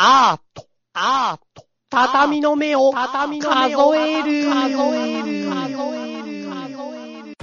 [0.00, 7.34] アート、アート、畳の目を、畳の目を数える、数える、数える、数える。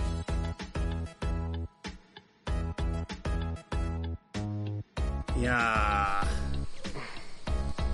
[5.37, 6.25] いや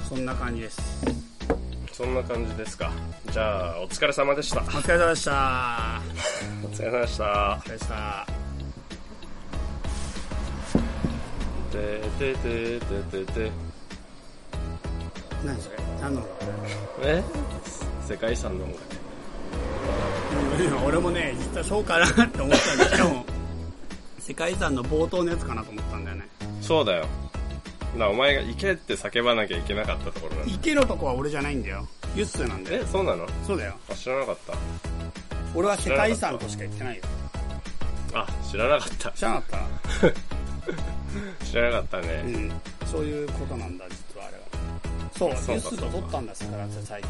[0.05, 0.79] ー、そんな感じです。
[1.91, 2.91] そんな感じですか。
[3.31, 4.61] じゃあ、お疲れ様でした。
[4.61, 6.01] お疲れ様でした。
[6.63, 7.61] お疲れ様でしたお。
[7.61, 8.27] 疲れ様でした。
[11.71, 13.70] てててててて。
[15.45, 15.77] 何それ？
[16.01, 16.23] 何の？
[17.03, 17.23] え？
[18.07, 18.81] 世界遺産の音楽。
[20.63, 23.25] 今俺もね、実はそうかなって思ったんだけど、
[24.19, 26.27] 世界遺産の冒頭のやつかなと思ったんだよね。
[26.61, 27.01] そうだよ。
[27.01, 30.53] だからお前が行けって叫ばなきゃいけなかったところなんだ。
[30.53, 31.87] 池のとこは俺じゃないんだよ。
[32.15, 32.83] ユッスーなんだよ。
[32.83, 33.27] え、そうなの？
[33.47, 33.73] そうだよ。
[33.89, 34.53] あ、知らなかった。
[35.55, 37.03] 俺は世界遺産としか言ってないよ。
[38.13, 39.11] あ、知らなかった。
[39.11, 40.13] 知らなかっ
[41.49, 42.21] 知らなかったたうね。
[42.23, 42.51] ん。
[42.89, 44.00] そういうことなんだ、実。
[45.21, 47.09] そう、そうかユッスーと撮ったんだ、スクラッチ最近。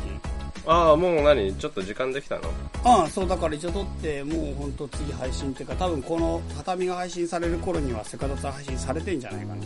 [0.67, 1.55] ああ、もう何？
[1.55, 2.41] ちょっと時間できたの？
[2.83, 9.61] ああ、そう、だから一応撮って、もう本当次配信っていうか、多分この畳が配信される頃にはセカドツは配信されてんじゃないかな。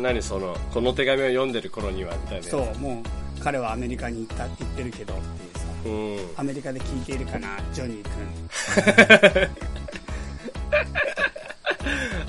[0.00, 2.46] 何その、この手紙を読んでる頃には、みたいな。
[2.46, 5.64] そう、もう彼はアメリカに行ったって言ってるけどっていうさ。
[5.86, 6.40] うん。
[6.40, 9.48] アメリカで聞いているかな、ジョニー君。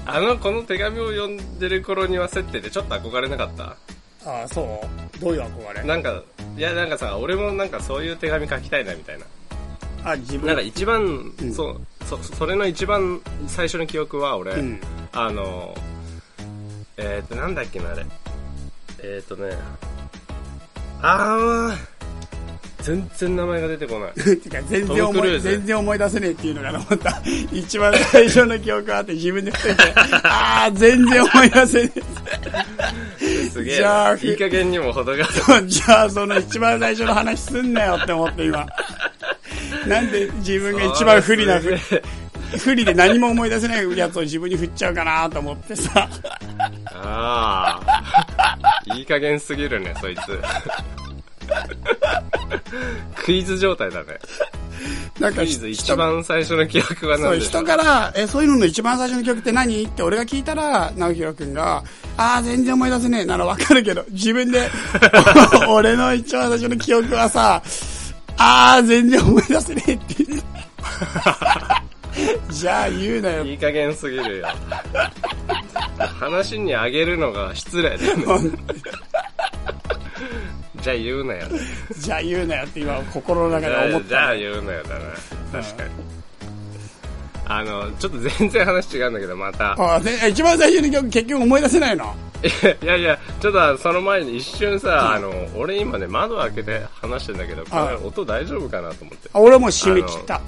[0.06, 3.76] あの、この手紙を読んでる頃には設定でちょっと憧れなかった？
[4.26, 4.82] ああ、そ
[5.18, 5.20] う？
[5.20, 5.84] どういう憧れ？
[5.84, 6.22] なんか、
[6.58, 9.26] いやなんかさ、俺もなんかそういう手紙書きたいなみたいな。
[10.12, 10.48] あ、自分？
[10.48, 14.82] なんか一番、んそう、そ、それの一番最初の記憶は俺、うん。
[15.14, 15.76] あの、
[16.98, 18.06] えっ、ー、と、なんだっけな、あれ。
[19.02, 19.56] えっ、ー、とね、
[21.02, 24.14] あー、全然名前が出てこない。
[24.38, 27.22] てか全然思い、全然思い出せねえっていうのが思った。
[27.52, 31.92] 一番最初の記憶があって自分で言っといて、ああ、全然思い出せね
[33.50, 34.22] すげえじゃあな。
[34.22, 35.66] いい加減にも程がある。
[35.66, 35.68] え。
[35.68, 38.66] じゃあ、その一番最初の話すんなよって思って今。
[39.88, 41.60] なんで自分が一番不利な、
[42.58, 46.08] 不利で何も思い出せないやつを自分に振っちゃうかなと思ってさ。
[46.86, 48.96] ああ。
[48.96, 50.20] いい加減すぎるね、そいつ。
[53.16, 54.20] クイズ状態だね。
[55.20, 59.84] なんかクイズ一番最初の記憶は何でしょ人から、え、そういうのの一番最初の曲って何？
[59.84, 61.84] って俺が聞いたら、直弘くんが、
[62.18, 64.70] ああ、全然思い出せねえならわかるけど、自分で、
[65.70, 67.62] 俺の一番最初の記憶はさ、
[68.38, 70.26] ああ、全然思い出せねえって。
[72.52, 73.46] じゃあ言うなよ。
[73.46, 74.48] いい加減すぎるよ。
[76.20, 78.52] 話にあげるのが失礼だよね。
[80.82, 81.48] じゃあ言うなよ。
[81.98, 84.08] じゃあ言うなよって今心の中で思った。
[84.08, 85.64] じゃあ言うなよだな。
[85.64, 85.90] 確かに。
[87.46, 89.76] あの、ちょっと全然話違うんだけど、また。
[89.78, 92.16] あ一番最初の曲結局思い出せないの？
[92.42, 99.30] いやいや、ちょっとその前に一瞬さ、あの、俺今ね、窓開けて話してんだけど、これ音大丈夫かなと思って。
[99.34, 100.40] あ俺もう締め切った。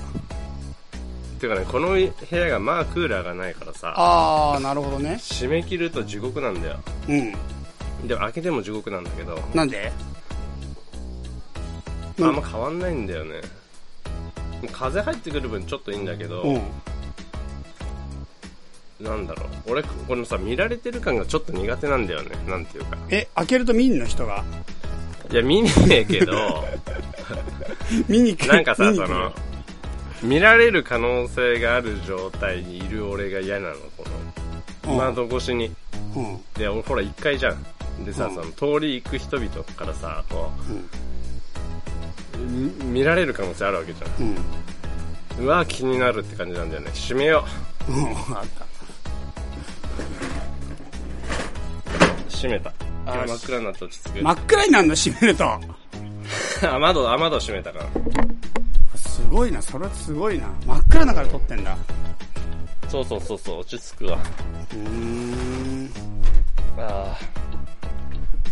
[1.39, 5.17] ていうかね、この部屋がまあクーラーがないからさ、ああ、なるほどね。
[5.19, 6.77] 締め切ると地獄なんだよ。
[7.09, 7.31] うん。
[8.07, 9.91] でも開けても地獄なんだけど、なんで？
[12.27, 13.41] あんま変わんないんだよね。
[14.71, 16.61] 風入ってくる分ちょっといいんだけど、うん。
[19.03, 19.71] なんだろう。
[19.71, 22.29] 俺、このさ、見られてる感がちょっと苦手なんだよね。
[22.47, 22.97] なんていうか。
[23.09, 24.43] え、開けると見んの人が？
[25.31, 26.63] いや、見ねえけど、
[28.07, 28.53] 見に来る。
[28.53, 29.33] なんかさ、その、
[30.21, 34.03] 見られる可能性がある状態にいる俺が嫌なの、こ
[34.85, 35.71] の、うん窓越しに。
[36.15, 36.41] うん。
[36.53, 37.63] で、俺ほら1階じゃん。
[38.05, 40.71] でさ、うんその通り行く人々からさ、こう
[42.37, 45.43] 見られる可能性あるわけじゃうん。
[45.43, 45.45] ん。
[45.45, 46.91] うわ、気になるって感じなんだよね。
[46.93, 47.45] 閉めよ
[47.87, 48.05] うん。
[48.35, 48.65] あった。
[48.65, 48.67] う。
[52.29, 52.73] 閉めた。
[53.05, 54.21] あ真っ暗になって落ち着く。
[54.23, 54.95] 真っ暗になるの？
[54.95, 55.45] 閉めると。
[56.73, 57.85] あ、窓、あ、窓閉めたから。
[58.95, 60.47] すごいな、それはすごいな。
[60.65, 61.77] 真っ暗だから撮ってんだ。
[62.89, 64.17] そうそうそうそう、落ち着くわ。
[64.73, 65.89] うーん。
[66.77, 67.60] あー。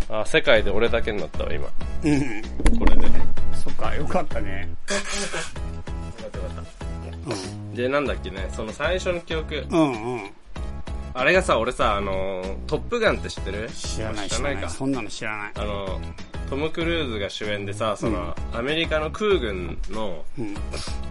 [0.10, 1.66] あー、世界で俺だけになったわ、今。
[1.66, 2.42] うん。
[2.80, 3.04] これで。
[3.06, 3.12] よ
[3.54, 4.70] そっか、よかったね。
[4.86, 4.98] かっ
[6.32, 6.66] たよかっ
[7.72, 9.66] たで、なんだっけね、その最初の記憶。
[9.70, 9.80] うん。
[9.80, 10.32] うんうん。
[11.14, 13.70] あれがさ、俺さ、あのー、トップガンって知ってる？
[13.72, 14.58] 知らない、知らない。
[14.58, 14.70] か。
[14.70, 15.52] そんなの知らない。
[15.56, 16.00] あの、
[16.50, 20.56] トム・クルーズが主演でさ、その、アメリカの空軍の、うん。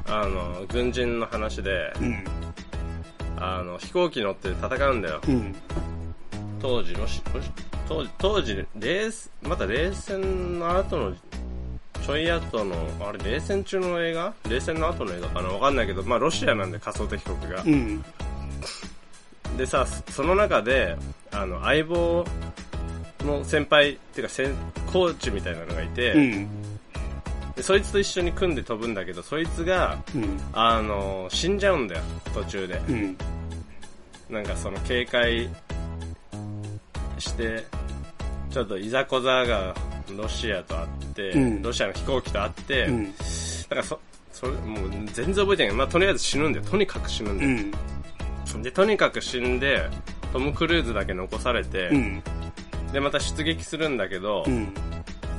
[0.06, 2.24] あの、軍人の話で、うん。
[3.38, 5.20] あの、飛行機乗って戦うんだよ。
[6.58, 6.62] うん。
[6.62, 7.50] 当時、ロシ、ロシ
[7.88, 11.14] 当時、当時、冷戦、また冷戦の後の、
[12.04, 14.34] ちょい後の、あれ、冷戦中の映画？
[14.48, 15.48] 冷戦の後の映画かな？
[15.48, 17.68] わかんないけど、まあ、ロシアなんで仮想敵国がう。
[17.68, 18.04] ん。
[19.56, 20.96] でさ、その中で、
[21.32, 22.24] あの、相棒
[23.24, 24.50] の先輩っていうか先
[24.92, 26.48] コーチみたいなのがいて、うん。
[27.56, 30.40] でそいつと一緒に組んで飛ぶんだけどそいつがうん。
[30.52, 32.02] あの死んじゃうんだよ
[32.32, 33.18] 途中でうん。
[34.30, 35.48] なんかその警戒
[37.20, 37.64] して
[38.50, 39.74] ちょっといざこざが
[40.16, 43.12] ロシアとあって、うんロシアの飛行機とあって、うん。
[43.12, 43.12] だ
[43.68, 44.00] からそ
[44.32, 48.62] それもう全然覚えてないまあ、とりあえず死ぬんだよとにかく死ぬんだうよ、ん。
[48.62, 49.88] でとにかく死んで
[50.32, 52.22] トム・クルーズだけ残されて、うん。
[52.92, 54.72] でまた出撃するんだけど、うん。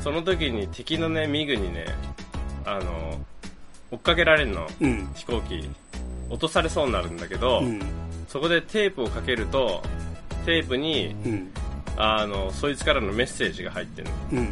[0.03, 1.85] その時に敵のねミグにね
[2.65, 3.19] あの
[3.91, 5.11] 追っかけられるのうん。
[5.15, 5.69] 飛行機
[6.29, 7.81] 落とされそうになるんだけど、うん。
[8.27, 9.81] そこでテープをかけると
[10.45, 11.51] テープにうん。
[12.01, 14.49] あのそいつからのメッセージが入ってるの、うん。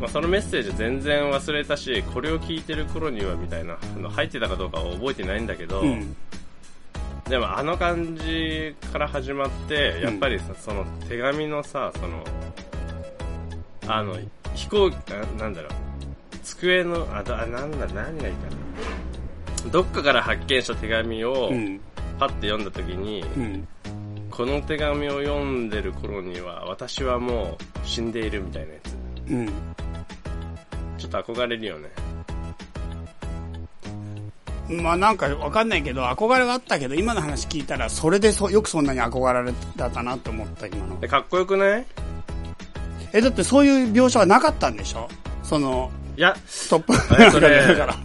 [0.00, 6.16] まあ、そのメッセージ全然忘れたしこれを聞いてる頃にはみたいなの入ってたかどうかは覚えてないんだけど、うん。
[7.28, 12.24] でもあの感じから始まってやっぱりさ、その手紙のさその
[13.86, 14.16] あの
[14.54, 15.72] 飛行機あなんだろう
[16.42, 18.46] 机のあだなんだ何がいいか
[19.66, 21.80] などっかから発見した手紙をうん。
[22.18, 23.68] パッて読んだ時に、うん。
[24.38, 29.46] この手紙を読んでる頃には私はもう死んでいるみたいなやつうん。
[30.96, 31.88] ちょっと憧れるよね
[34.80, 41.00] まあなんかわかんないけど、憧れはあったけど、今の話聞いたら、それでそよくそんなに憧れだったなって思った、今の。
[41.00, 41.86] でかっこよくない？
[43.14, 45.08] え、だってそういう描写はなかったんでしょ？
[45.42, 46.36] その、いや
[46.68, 46.92] トップ
[47.22, 47.96] えそれ だから。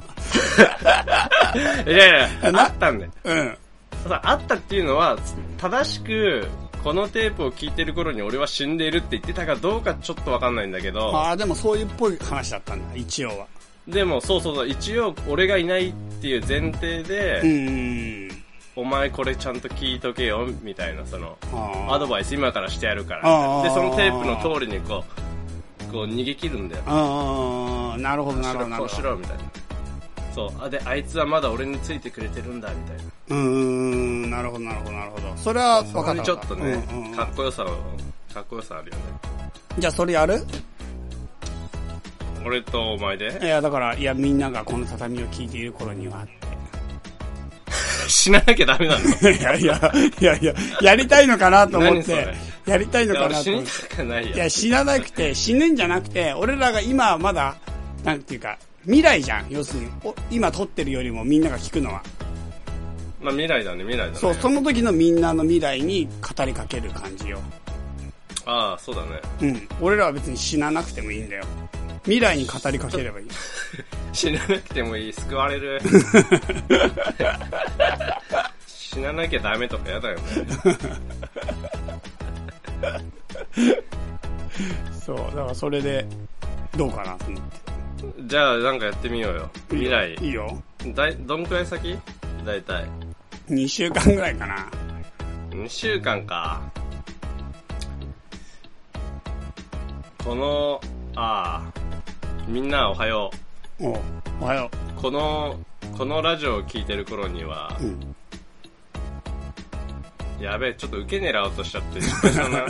[1.85, 3.57] いやいや なあったんだようん。
[4.09, 5.17] さあったっていうのは
[5.57, 6.47] 正しく
[6.83, 13.47] このテープを聞いてる頃に俺は死んでいるって言ってたかどうかちょっとわかんないんだけどああ、でもそういうっぽい話だったんだ、一応は。
[13.87, 18.43] でもそうそうそう一応俺がいないっていう前提で、うーん。
[18.75, 21.37] お前これちゃんと聞いとけよみたいなその
[21.91, 25.03] アドバイス今からしてやるからでそのテープの通りにこ
[25.89, 28.95] うこう逃げ切るんだよあーなるほど、なるほど、なるこう。
[28.95, 29.43] しろみたいな
[30.33, 30.51] そう。
[30.63, 33.03] あであいつはまだ俺についてくれてるんだみたいな。
[33.29, 35.33] うーん、なるほど、なるほど、なるほど。
[35.37, 36.23] それは分かった。
[36.23, 37.15] ちょっとね、うんうん。
[37.15, 37.67] かっこよさを
[38.33, 39.01] かっこよさあるよね。
[39.79, 40.39] じゃあそれやる？
[42.45, 43.39] 俺とお前で？
[43.41, 46.25] いや、だから、いや、みんながこの畳を聞いている頃には。
[48.07, 49.29] 死ななきゃダメなの？
[49.29, 52.35] い やいや、いやいや、やりたいのかなと思って。
[52.65, 54.33] やりたいのかなと思って。
[54.33, 57.55] いや、死ななくて、死ぬんじゃなくて、俺らが今はまだ、
[58.03, 59.49] なんていうか、未来じゃん。
[59.49, 62.03] 要するに、お今撮ってるよりもみんなが聞くのは。
[63.21, 67.39] まあ未来だね未来だねそう、その時のみんなの未来に語りかける感じよ。
[68.45, 69.67] ああそうだねうん。
[69.79, 71.45] 俺らは別に死ななくてもいいんだよ。
[72.03, 73.27] 未来に語りかければいい。
[74.11, 75.81] 死ななくてもいい救われる
[78.67, 80.23] 死ななきゃダメとかやだよね
[85.03, 86.05] そう、だからそれで、
[86.77, 87.62] どうかなと思って。
[88.25, 90.61] じゃあなんかやってみようよ未来いいよ。
[90.87, 91.97] だいどんくらい先？
[92.45, 92.89] だいたい
[93.49, 94.69] 2週間ぐらいかな。
[95.51, 96.61] 2週間か
[100.23, 100.81] この
[101.15, 101.81] ああ
[102.47, 103.29] みんなおはよ
[103.79, 103.99] おう
[104.41, 105.59] おはようこの
[105.97, 107.83] このラジオを聞いてる頃にはう。
[107.83, 108.15] うん。
[110.43, 111.99] やべえちょっと受け狙おうとしちゃって
[112.37, 112.67] な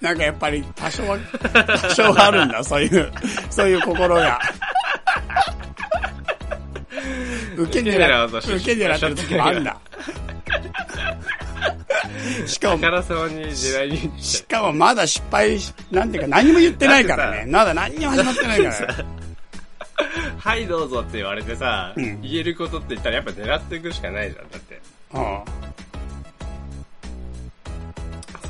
[0.08, 1.18] なんかやっぱり多少は、
[1.82, 3.12] 多少はあるんだ、そういう、
[3.50, 4.40] そういう心が。
[7.56, 9.76] 受け狙おうとして受け狙ってる時もあるんだ。
[12.46, 12.82] しかも、
[14.18, 17.44] しかもまだ失敗し、なんていうか何も言ってないからね。
[17.46, 19.04] まだ何にも始まってないから。
[20.38, 22.20] はいどうぞって言われてさ、うん。
[22.22, 24.80] 言えることって言ったらやっぱ狙っていくしかないじゃんだって。
[25.12, 25.44] あ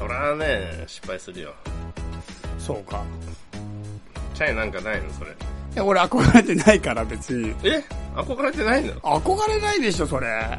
[0.05, 1.55] そらね失敗するよ。
[1.67, 1.71] あ
[2.59, 3.03] そうか。
[4.35, 5.11] チャイなんかないの？
[5.13, 5.31] それ。
[5.31, 5.35] い
[5.75, 7.55] や、俺憧れてないから別に。
[7.65, 7.83] え？
[8.15, 8.93] 憧れてないの？
[9.01, 10.59] 憧れないでしょ、それ。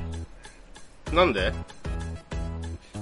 [1.14, 1.54] なんで？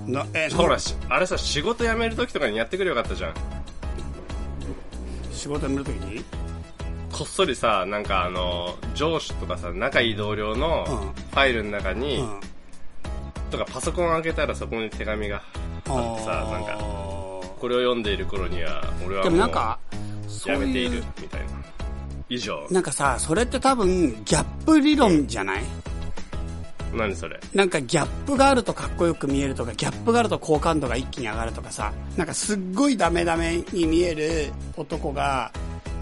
[0.06, 3.34] な、え、ほらしあれさ仕事辞める時とかにやってくれよかったじゃん。
[5.32, 6.26] 仕事辞めるときに？
[7.14, 10.98] こっそりさなんかあの上司とかさ仲いい同僚のうん。
[10.98, 12.40] ファイルの中に、うん。
[13.58, 15.42] とかパソコン開けたらそこに手紙が
[15.88, 19.40] あってさなんかこれを読んでいる頃には俺はでもう
[20.50, 21.48] やめているみたいな。
[22.30, 25.64] 以上なんかさ、それって多分、ギャップ理論じゃない？
[26.94, 27.40] 何それ？
[27.54, 35.52] なんかギャップがあるとかっこよく見えるとか、ギャップがあると好感度が一気に上がるとかさ、なんかすっごいダメダメに見える男が、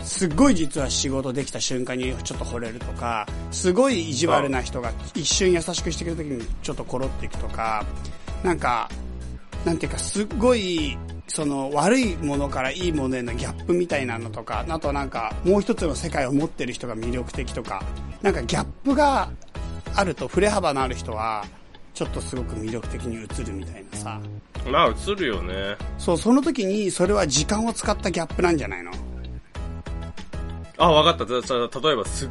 [0.04, 7.86] すっごい実は仕事できた瞬間にちょっと惚れるとか、すごい意地悪な人が一瞬優しくしてくれるときにちょっとコロっていくとか、
[8.44, 8.90] なんか、
[9.66, 17.84] なんていうか、すっごい、その悪いものからいいものへのギャップみたいなのとか、あとなんかもう一つの世界を持ってる人が魅力的とか、
[18.22, 19.30] なんかギャップが
[19.96, 21.46] あると振れ幅のある人は、
[21.94, 24.20] ちょっとすごく魅力的に映るみたいなさ。
[24.70, 25.78] まあ、映るよね。
[25.98, 28.92] そう、その時にそれは時間を使ったギャップなんじゃないの？
[30.84, 31.26] あ、わかった。
[31.26, 32.30] じゃあ例えば、すっ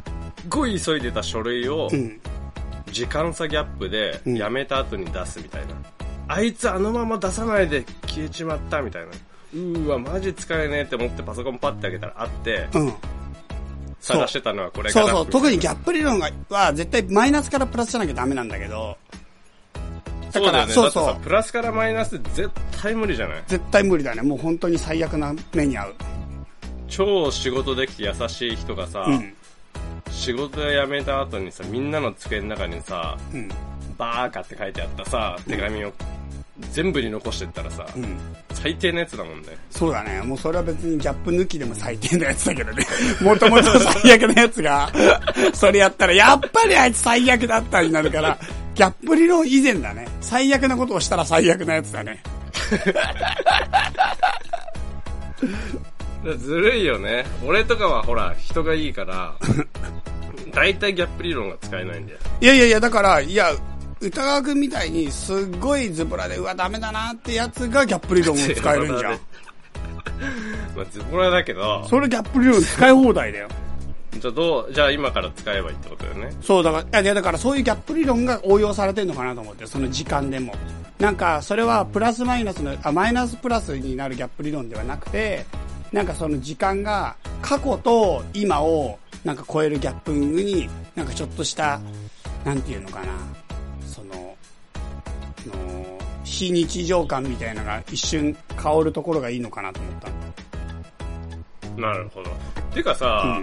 [0.49, 2.19] ごい急いでた書類を、うん。
[2.91, 5.67] 時間差ギャップで、うんやめた後に出すみたいな。
[6.27, 9.07] あいつあのまま出さないで消えちまったみたいな。
[9.53, 12.93] うーわ、マジ使えねえって思ってパソコンパッて開けたらあって、うん。
[13.99, 15.05] 探してたのはこれかな。
[15.07, 18.97] そうそう、特にギャップ理論がは絶対マイナスからプラスじゃなきゃダメなんだけど、
[20.31, 20.91] だから、そうね。
[20.91, 22.49] そうプラスからマイナス絶
[22.81, 23.43] 対無理じゃない？
[23.47, 24.21] 絶対無理だね。
[24.21, 25.95] もう本当に最悪な目に遭う。
[26.91, 29.33] 超仕事できて優しい人がさ、うん。
[30.11, 33.49] 仕事辞めた後にさ、みんなの机の中にさ、うん。
[33.97, 35.93] バーカって書いてあったさ、手紙を
[36.71, 38.19] 全部に残してったらさ、うん。
[38.53, 39.47] 最低なやつだもんね。
[39.69, 40.21] そうだね。
[40.21, 42.85] もうそれは別にギャップ抜きでも最低なやつだけどね。
[43.23, 44.91] もともと最悪なやつが、
[45.53, 48.37] それやったら、やっぱりあいつ最悪だったになるから、
[48.75, 50.09] ギャップ理論以前だね。
[50.19, 52.21] 最悪なことをしたら最悪なやつだね。
[56.37, 57.25] ずるいよね。
[57.45, 59.35] 俺とかはほら、人がいいから、
[60.53, 62.19] 大体ギャップ理論が使えないんだよ。
[62.41, 63.51] いやいやいや、だから、いや、
[63.99, 69.19] 歌川くんみたいにすっごいズボラで、うわ、ダメだなってやつがギャップ理論を使えるんじゃん。
[70.75, 73.47] まあ、ズボラだけど、それギャップ理論使い放題だよ。
[74.19, 76.35] じゃあどう、じゃあ今から使えばいいってことだよね。
[76.41, 80.53] そう、だから、いや、だからそういうギャップ理論が応用されてるのかなと思って、その時間でも。
[80.99, 85.45] なんか、それはプラスマイナスの、あ、マイナスプラスになるギャップ理論ではなくて、
[85.91, 91.79] なんかその時間が過去と今をなんか超えるギャップに、なんかちょっとした、
[92.43, 93.07] なんていうのかな、
[93.85, 94.37] その、の
[96.23, 101.91] 非日常感みたいなのが一瞬香るところがいいのかなと思ったの。
[101.91, 102.31] なるほど。
[102.73, 103.39] てかさ、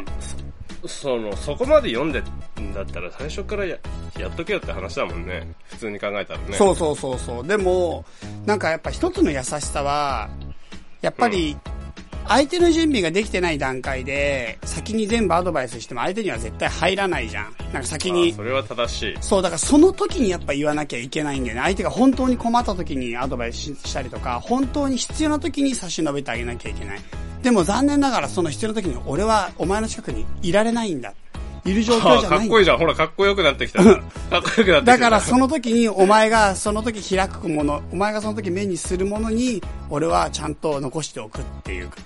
[0.86, 2.22] その、そこまで読んで
[2.60, 3.76] んだったら最初からや、
[4.18, 5.46] やっとけよって話だもんね。
[5.64, 6.54] 普通に考えたらね。
[6.54, 7.46] そうそうそうそう。
[7.46, 8.04] でも、
[8.46, 10.28] なんかやっぱ一つの優しさは、
[11.00, 11.56] やっぱり、
[12.28, 17.54] 相手の準備ができてない段階で、先に全部アドバイスしても相手には絶対入らないじゃん。
[17.72, 19.16] なんか先にあ、それは正しい。
[19.22, 21.62] そう、だからその時にやっぱ言わなきゃいけないんだよね。
[21.62, 27.00] 相手が本当に困った時にアドバイスしたりとか、本当に必要な時に差し伸べてあげなきゃいけない。
[27.42, 31.14] でも残念ながらその必要な時に俺はお前の近くにいられないんだ。
[31.64, 32.78] いる状況あじゃないんだかっこいいじゃん。
[32.78, 33.82] ほら、かっこよくなってきた。
[33.84, 34.80] かっこよくなってきた。
[34.80, 41.96] だからその時にお前がその時開くもの、お前がその時目にするものに、俺はちゃんと残しておくっていうか。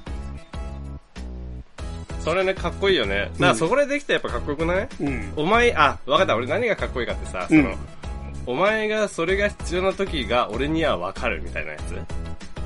[2.24, 3.30] それね、かっこいいよね。
[3.34, 4.88] だからそこでできたらやっぱかっこよくない？
[5.00, 5.32] うん。
[5.36, 6.36] お前、あ、わかった。
[6.36, 7.76] 俺何がかっこいいかってさ、その、うん
[8.44, 11.94] お前がそれが必要な時が俺にはわかるみたいなやつ？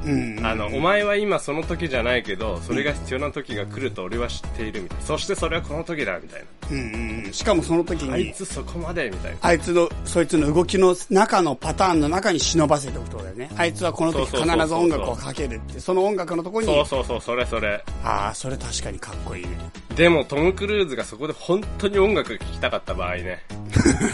[0.07, 0.47] うん。
[0.47, 5.05] あの、お前は今その時じゃないけど、それが必要な時が来ると俺は知っているみたいな。
[5.05, 7.33] そしてそれはこの時だみたいうんうんうん。
[7.33, 8.15] しかもその時な。
[8.15, 9.39] あいに、つそこまでみたいな。
[9.41, 13.51] あいつの、そいつの動きの中のパターンの中に忍ばせておくとだよね。
[13.57, 17.85] あいつはこの時必ず音楽をかけるって、その音楽のところに、そうそうそう、それそれ。
[18.05, 19.51] ああ、それ確かにかっこいいね。
[19.97, 23.43] でもトム・クルーズがそこで本当に音楽が聴きたかった場合ね。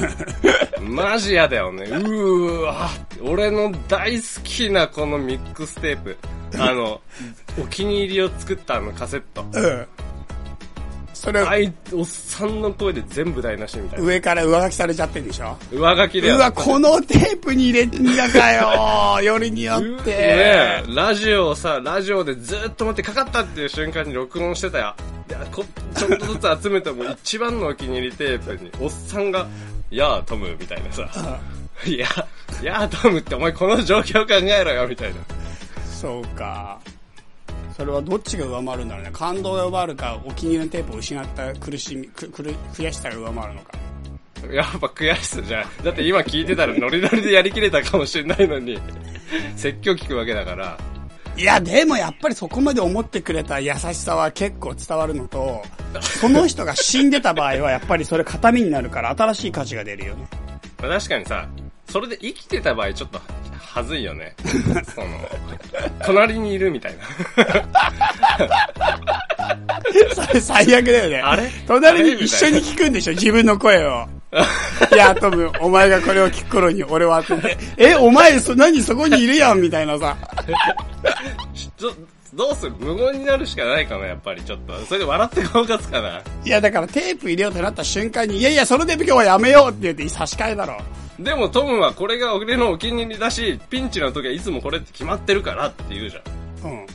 [0.81, 1.85] マジやだよね。
[1.87, 2.89] うーわ。
[3.21, 6.17] 俺の大好きなこのミックステープ。
[6.59, 7.01] あの、
[7.61, 9.45] お気に入りを作ったあのカセット。
[9.53, 9.87] うん。
[11.15, 14.05] それ、あい、おっさんの声で全部台無しみたいな。
[14.05, 15.57] 上から上書きされちゃってんでしょ？
[15.71, 20.11] 上書きでうわ、このテープに入れんだかよ よりによっねて。
[20.11, 24.95] え、ラジオをさ、ラジオでずっと待ってかかったっていう瞬間に録音してたよ。
[25.29, 29.47] でこちょっとずつ集めても一番のお気に入りテープに、おっさんが、
[29.91, 31.39] やあ、トム、みたいなさ。
[31.87, 32.07] いや、
[32.63, 35.17] やあ、トムってお前この状況考えろよ、みたいな。
[36.03, 36.81] そうか。
[37.77, 39.11] それはどっちが上回るんだろうね。
[39.13, 43.79] 感動が上回るか、お気に入りのテープを失った苦しみ、く、くる、悔しさが上回るのか。
[44.53, 45.85] やっぱ悔しさじゃん。
[45.85, 48.81] だって今聞いてたらノリノリでやりきれたかもしれないのに、
[49.55, 50.77] 説教聞くわけだから。
[51.37, 55.63] いや、でもやっぱりそこまで思ってくれた優しさは結構伝わるのと、
[56.01, 60.27] その人が死んでた場合はやっぱりそれ形見になるから新しい価値が出るよね。
[60.81, 61.49] まあ確かにさ、
[61.89, 63.21] それで生きてた場合ちょっと
[63.75, 64.35] はずいよね。
[64.95, 65.07] その、
[66.05, 66.95] 隣にいるみたい
[70.15, 71.21] それ 最悪だよね。
[71.21, 71.51] あれ？
[71.67, 73.15] 隣に一緒に聞くんでしょ？
[73.15, 74.07] 自分の声を。
[74.93, 77.23] いや、トム、お前がこれを聞く頃に俺は
[77.79, 80.17] え、お前そ、何そこにいるやんみたいなさ。
[81.03, 81.13] な。
[81.55, 81.93] ちょ
[82.35, 82.73] どうする？
[82.79, 84.75] 無言になるしかないかな、やっぱりちょっと。
[84.87, 86.21] それで笑って顔勝つかな。
[86.45, 90.79] いや、だからテープ入れようってなった瞬間に、いやいや、それで今日はやめようって言って差し替えだろ。
[91.19, 96.21] でもトムはこれが俺のお気に入りだし、ピンチの時はいつもこれって決まってるからって言うじゃ
[96.69, 96.71] ん。
[96.71, 96.87] うん。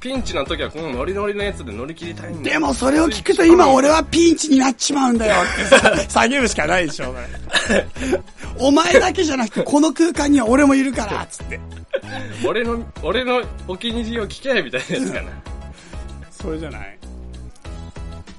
[0.00, 5.64] ピンチの時はこのノリノリのやつで乗り切りたいんだでもそれを聞くと今俺はピンチになっちまうんだよって
[6.06, 7.14] さ叫ぶしかないでしょ。
[8.58, 11.58] お前だけじゃなくてこの空間には俺もいるから、つって。
[12.46, 15.30] 俺の、俺のお気に入りを聞けみたいなやつかな。
[16.30, 16.98] それじゃない？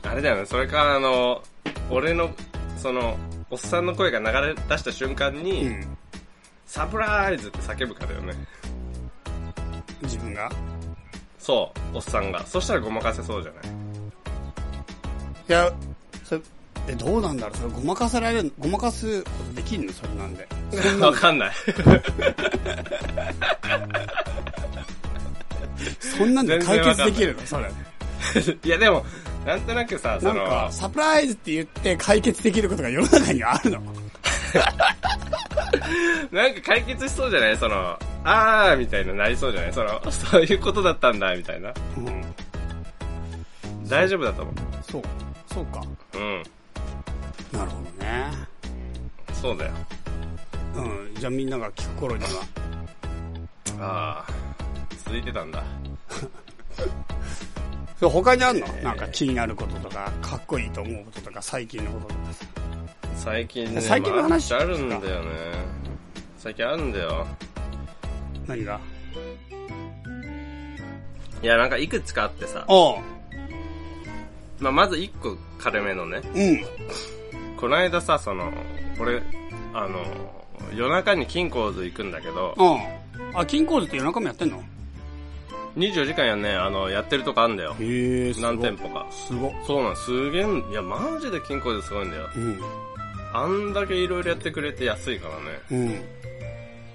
[0.03, 1.41] あれだよね、それからあの、
[1.89, 2.29] 俺の、
[2.77, 3.17] その、
[3.49, 5.97] おっさんの声が流れ出した瞬間に、うん。
[6.65, 8.33] サプライズって叫ぶからよね。
[10.01, 10.51] 自分が？
[11.39, 12.45] そう、おっさんが。
[12.45, 13.63] そしたらごまかせそうじゃない？
[15.47, 15.71] いや、
[16.25, 16.41] それ、
[16.89, 17.57] え、どうなんだろう？
[17.57, 19.93] それごまかせられる、ごまかすことできんの？
[19.93, 20.47] それなんで。
[20.99, 21.51] わかんない。
[25.99, 27.41] そんなんで解決できるの？
[27.45, 27.71] それ。
[28.63, 29.05] いやでも、
[29.47, 33.79] なんとなくさ、その、なんか、サプライズって言って解決できることが世の中にはあるの
[36.33, 37.57] なんか解決しそうじゃない？
[37.57, 39.73] その、あーみたいななりそうじゃない？
[39.73, 41.73] その、そういうことだったんだ、みたいな。
[41.97, 42.25] うん。
[43.87, 44.51] 大丈夫だと思
[44.91, 45.01] そう。
[45.53, 45.81] そうか。
[46.13, 46.17] う。
[46.17, 46.43] うん。
[47.53, 48.29] なるほどね。
[49.33, 49.71] そうだよ。
[50.75, 51.15] うん。
[51.15, 52.29] じゃあみんなが聞く頃には。
[53.79, 54.31] ああ、
[55.05, 55.63] 続いてたんだ。
[57.99, 62.45] それ他にあんの、なんか気になることとか、かっこいいと思うこととか、最近のこととかさ。
[63.15, 64.53] 最近ね、最近の話？
[64.53, 65.29] まああるんだよね。
[66.37, 67.25] 最近あるんだよ。
[68.45, 68.79] 何が？
[71.41, 72.65] いや、なんかいくつかあってさ。
[74.59, 77.57] まあ、まず一個軽めのね、うん。
[77.57, 78.51] この間さ、その、
[78.99, 79.21] 俺、
[79.73, 80.03] あの、
[80.75, 83.39] 夜中に金庫図行くんだけど、うん。
[83.39, 84.63] あ、金工事って夜中もやってんの？
[85.77, 87.75] 24時間やんね、あの、やってるとこあんだよ。
[87.79, 89.05] へえ、何店舗か。
[89.11, 89.53] すご。
[89.65, 92.27] そうなん、すげえん、いや、マジで金庫図すごいんだよ。
[92.35, 92.59] うん。
[93.33, 95.27] あんだけいろいろやってくれて安いか
[95.71, 96.01] らね。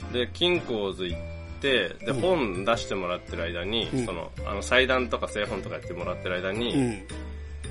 [0.04, 0.12] うん。
[0.12, 1.18] で、金庫図行っ
[1.60, 7.02] て、で、うん本出してもらってる間に、うんその、あの、祭壇とか製本とかやってもらってる間うに、ん。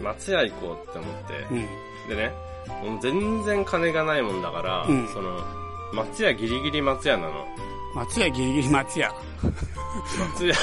[0.01, 2.15] 松屋行こうって思って、うん。
[2.15, 2.31] でね、
[2.83, 5.39] もう全然金がないもんだから、うんその、
[5.93, 7.45] 松屋ギリギリ松屋なの。
[7.95, 9.13] 松屋ギリギリ松屋。
[10.33, 10.55] 松屋、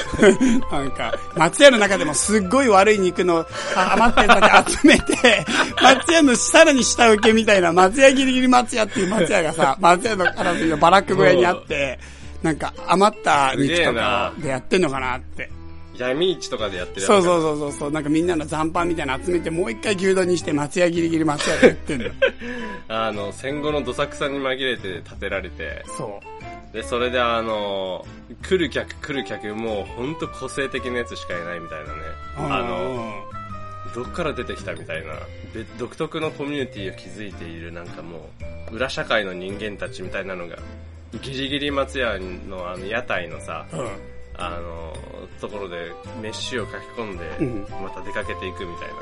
[0.71, 5.45] なんか、松屋の中でもすっごい悪い肉のあ余ったやつだけ集めて、
[5.81, 11.99] 松屋のさらに下請けみたいな松屋ギリギリ松屋っていう松屋がさ、松屋のあのバラック小屋にあって、
[12.41, 15.49] なんか余った肉とかでやってんのかなって。
[15.99, 17.01] 闇市とかでやってる。
[17.01, 22.09] そうそうそうそうなんかみんなの残飯みたいなの集めてもう一回牛丼にして松屋ギリギリ松屋でやってんの。
[22.87, 26.21] あの、戦後のどさくさに紛れて建てられて、そ
[26.73, 28.05] で、それであの、
[28.43, 31.99] 来る客来る客、もうほんと個性的なやつしかいないみたいなね。
[32.37, 32.41] う。
[32.41, 33.23] あの、
[33.95, 35.13] どっから出てきたみたいな、
[35.53, 38.29] べ独特のコミュニティを築いているなんかも
[38.71, 40.57] う、裏社会の人間たちみたいなのが、
[41.21, 43.87] ギリギリ松屋のあの屋台のさ、うん。
[44.37, 44.93] あの、
[45.41, 48.99] ところで飯を書き込んで、うんまた出かけていくみたいなね。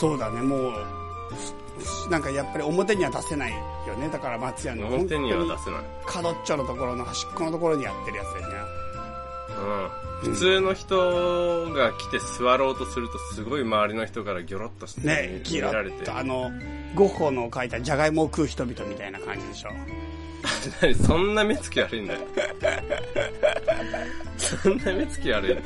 [0.00, 0.72] そうだね、もう、
[2.10, 4.08] なんかやっぱり表には出せないよね。
[4.08, 5.80] だから松屋の表には出せない。
[6.06, 8.54] 角っちょのところの端っこのところにやってるやつだよね。
[10.22, 10.32] うん。
[10.32, 16.02] 普通の人が来て座ろうとすると、すごい周りの人からギョロッとしてね、見ギラられて。
[16.02, 16.50] ッと、あの、
[16.94, 19.70] ゴッホの描いたジャガイモを食う人々みたいな感じでしょ。
[20.80, 22.20] 何 そんな目つき悪いんだよ。
[24.36, 25.56] そんな目つき悪いい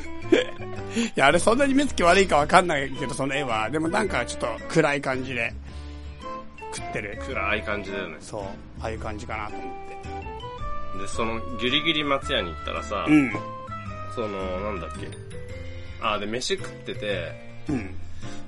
[1.15, 3.71] や、あれそんなに目つき悪いかわかんないけど、その絵は。
[3.71, 5.53] でもなんかちょっと暗い感じで
[6.75, 7.19] 食ってる。
[7.25, 8.17] 暗い感じだよね。
[8.21, 8.43] そう。
[8.81, 10.99] ああいう感じかなと思って。
[10.99, 13.33] で、その、ギリギリ松屋に行ったらさ、うん。
[14.15, 14.29] その、
[14.61, 15.09] なんだっけ。
[16.01, 17.33] あ、で、飯食ってて、
[17.69, 17.95] うん。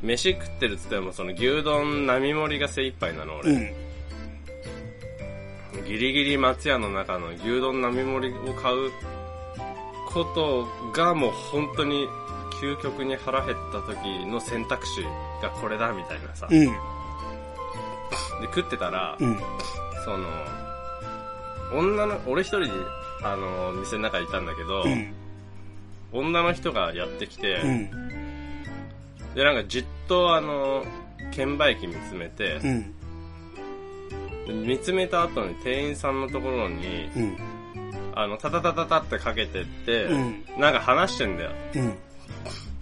[0.03, 3.53] 飯食ってるっつっても、その牛丼並盛りが精一杯なの、俺。
[3.53, 3.91] うん。
[5.87, 8.91] ギリギリ松屋の中の牛丼並盛りを買う
[10.09, 12.07] ことがもう本当に
[12.61, 15.03] 究極に腹減った時の選択肢
[15.43, 16.47] がこれだみたいなさ。
[16.49, 16.75] で、うん。
[18.47, 19.39] 食ってたら、うん。
[20.05, 20.29] その、
[21.73, 22.71] 女の、俺一人で、
[23.23, 25.13] あの、店の中にいたんだけど、うん。
[26.13, 27.91] 女の人がやってきて、うん。
[29.35, 30.85] で、なんかじっとあの、
[31.33, 32.61] 券売機見つめて、
[34.49, 37.37] 見つめた後に店員さんのところに、うん。
[38.15, 41.51] あの、タタタタタってかけてって、うんなんか話してんだよ。
[41.77, 41.79] う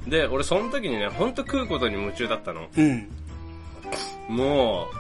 [0.07, 0.11] ん。
[0.11, 2.68] で、俺その時にね、ほんと食うことに夢中だったの。
[2.74, 3.09] うん。
[4.29, 4.97] もう、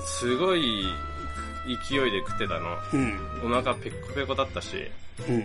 [0.00, 0.86] すごい
[1.88, 2.76] 勢いで食ってたの。
[2.92, 3.18] うん。
[3.44, 4.90] お腹ペッコペコだったし、
[5.28, 5.44] うん。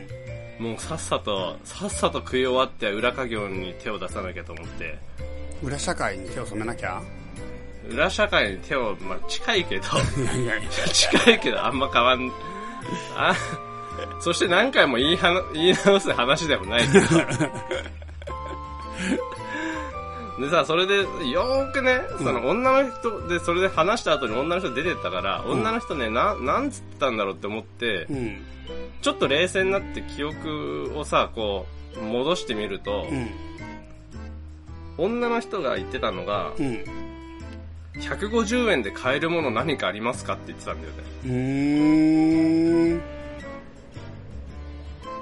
[0.63, 4.97] もうさっさと、さっさと食い終わって裏稼業に手を出さなきゃと思って。
[5.63, 7.01] 裏社会に手を染めなきゃ？
[7.89, 9.83] 裏社会に手を、まあ、近いけど。
[10.93, 12.31] 近いけどあんま変わん、
[13.15, 13.35] あ、
[14.21, 17.05] そして何回も言いはな言い直す話でもないけど。
[20.39, 28.41] でさ、それで、よーくね、その女の人で、それで話した後に女の人出てったから、ん女の人ね、な、なんつったんだろうって思って、うん。
[29.01, 31.65] ちょっと冷静になって記憶をさ、こ
[31.97, 33.29] う、戻してみると、うん。
[34.97, 36.83] 女の人が言ってたのが、うん。
[37.99, 40.99] 150円で買えるもの何かありますかって言ってたんだよね。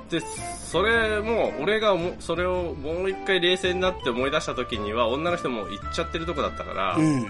[0.09, 7.21] で、それも、俺がもそれをもう一回冷静になって思い出した時には、女の人も行っちゃってるとこだったから、うん。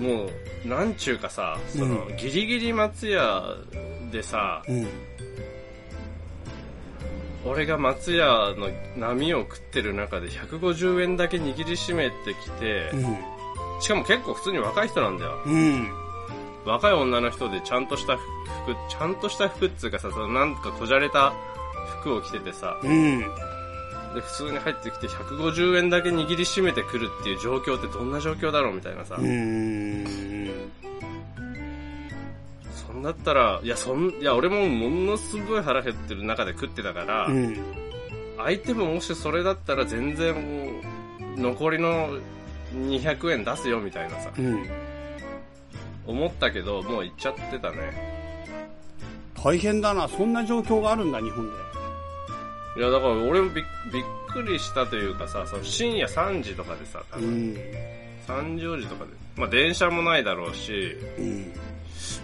[0.00, 0.26] も
[0.64, 3.42] う、なんちゅうかさ、その、うギリギリ松屋
[4.10, 4.88] でさ、うん。
[7.46, 13.80] 俺が松屋の波を食ってる中で150円だけ握りしめてきて、うん。
[13.80, 15.42] しかも結構普通に若い人なんだよ。
[15.44, 16.03] うん。
[16.64, 18.24] 若い女の人でちゃんとした服、
[18.88, 21.32] ちゃんとした服っていうかさ、そのなんかこじゃれた
[22.00, 23.20] 服を着ててさ、うん。
[24.14, 29.16] で、普通に入ってきて150円だけ握りしめてくるっていう状況ってどんな状況だろうみたいなさ。
[29.18, 30.04] うん。
[32.86, 37.56] そんだったら、いや、そん、いや、俺もものすごい腹減ってる中で食ってたから、うん。
[38.38, 40.40] 相手ももしそれだったら全然も
[41.36, 42.10] う、残りの
[42.74, 44.68] 200円出すよみたいなさ、うん。
[46.06, 48.14] 思ったけど、もう行っちゃってたね。
[49.42, 50.08] 大変だな。
[50.08, 51.52] そんな状況があるんだ、日本で。
[52.76, 57.56] いや、だから俺もびっびっくりしたというかさ、その深夜3時とかでさ、多う分、ん。
[58.26, 61.52] 3時とかで、まあ電車もないだろうし、うん。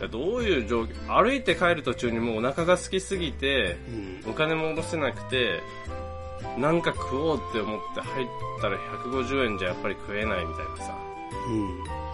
[0.00, 3.76] いやどういう状況、歩いて帰る途中にもうお腹が空きすぎて、
[4.24, 4.30] うん。
[4.30, 5.60] お金も下ろせなくて、
[6.58, 8.26] なんか食おうって思って入っ
[8.60, 10.98] たら150円じゃやっぱり食えないみたいなさ、
[11.48, 12.09] うん。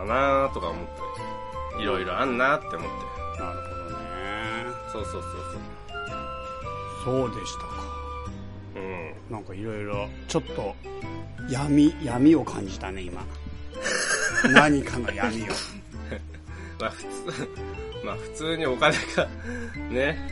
[0.00, 3.40] かなーとか思ったり、いろいろあんなって思って。
[3.40, 4.06] なるほどね。
[4.92, 5.32] そうそうそう
[7.04, 7.66] そうでしたか。
[8.74, 8.82] そう。
[8.82, 9.14] うん。
[9.30, 10.74] なんかいろいろ、ちょっと、
[11.48, 13.24] 闇、闇を感じたね、今。
[14.52, 15.46] 何かの闇を。
[16.80, 17.48] まあ普通、
[18.04, 19.28] まあ普通にお金が、
[19.90, 20.30] ね、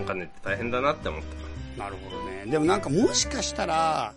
[0.00, 1.22] お金って大変だなって思っ
[1.76, 1.82] た。
[1.84, 2.44] なるほどね。
[2.46, 4.12] でもなんかもしかしたら、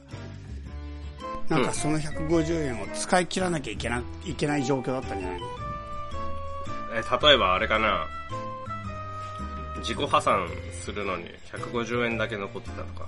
[1.49, 5.47] なんかその150円を使い切らなきゃいけな、いけない状況だったんじゃないの？
[6.95, 8.07] え、例えばあれかな、
[9.79, 10.47] 自己破産
[10.81, 13.07] するのに150円だけ残ってたとか。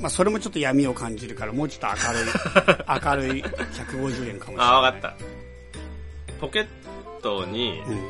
[0.00, 1.96] まあそれもちょっと闇を感じるから、もうちょっと
[3.08, 4.66] 明るい、 明るい150円かもしれない。
[4.66, 5.14] あ、わかった。
[6.40, 6.66] ポケッ
[7.22, 8.00] トに、うん。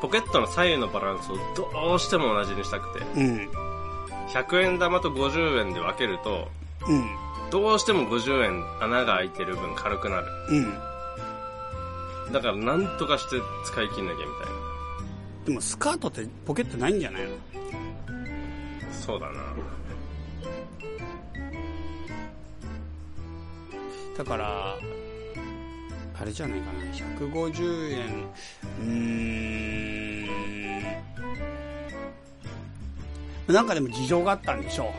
[0.00, 3.50] ポケットの左右のバランスをどうしても同じにしたくて、うん。
[4.28, 6.48] 100円玉と50円で分けると、
[6.86, 7.04] うん。
[7.50, 10.26] どうしても50円穴が開いてる分軽くなる。
[10.50, 12.32] うん。
[12.32, 14.58] だからなんとかして使い切んなきゃみたいな。
[15.46, 17.28] でもスカートってポケットないんじゃないの？
[18.90, 19.34] そうだな。
[24.16, 24.76] だから、
[26.16, 26.84] あれじゃないかな、
[27.18, 28.24] 150円、
[28.80, 28.86] うー
[33.48, 34.92] ん、なんかでも事情があったんでしょ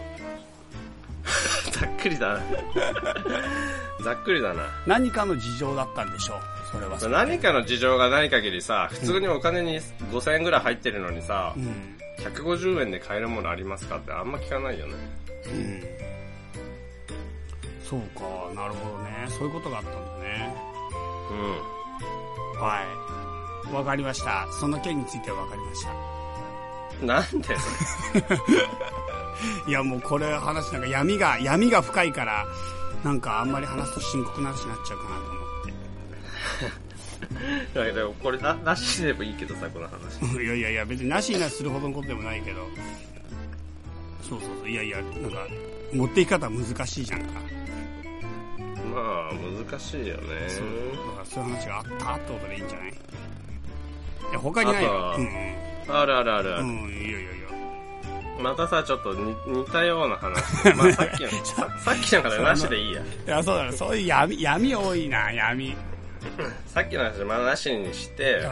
[1.72, 2.40] ざっくりだな。
[4.04, 4.64] ざっくりだな。
[4.64, 4.68] う。
[4.86, 6.40] 何かの事情だったんでしょう？
[6.72, 7.14] それはそれ。
[7.14, 9.80] 何かの事情がない限りさ、普通にお金に
[10.12, 11.98] 5000円ぐらい入ってるのにさう、ん。
[12.20, 14.94] 150円で買えるものありますかってあんま聞かないよね。
[15.48, 15.84] うん。
[17.84, 18.22] そうか、
[18.56, 19.26] なるほどね。
[19.30, 20.56] そういうことがあったんだね。
[22.58, 22.82] うは
[23.72, 23.74] い。
[23.74, 24.48] わかりました。
[24.60, 25.92] その件についてはわかりました。
[27.04, 27.08] ん。
[27.08, 27.56] なんで
[29.68, 32.46] いやもうこれ話なんか闇が、闇が深いから、
[33.04, 35.32] なんかあんまり話すと深刻な話になっちゃうかなと思っ
[35.66, 35.74] て。
[37.74, 40.22] それでもこれな、なしでもいいけどさ、この話。
[40.42, 42.68] いやいやいや、別になしになするほどのことでもないけど。
[44.22, 44.70] そうそうそう。
[44.70, 45.48] いやいや、なんか、
[45.94, 47.28] 持っていき方難しいじゃんか。
[48.94, 49.32] まあ、
[49.70, 50.22] 難しいよね。
[50.48, 50.66] そう。
[51.08, 52.90] だからそういう話があったってことでいいんじゃない？
[52.90, 54.90] いや、他にないよ。
[54.90, 55.56] あとはうん
[55.88, 56.64] あるあるあるある。
[56.64, 56.84] うん。
[56.86, 57.26] うん、いやいやいや。
[58.40, 60.76] またさ、ちょっと似似たような話。
[60.76, 63.02] まあさっきの、 ささっきのからなしでいいや。
[63.02, 63.72] いや、そうだね。
[63.72, 65.76] そういう闇、闇多いな、闇。
[66.68, 68.52] さっきの話まだなしにして、う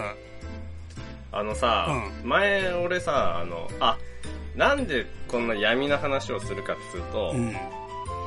[1.32, 1.88] あのさ、
[2.24, 3.98] う前俺さ、あの、あ、
[4.56, 7.38] なんでこんな闇の話をするかっつうと、ん。
[7.38, 7.56] うん。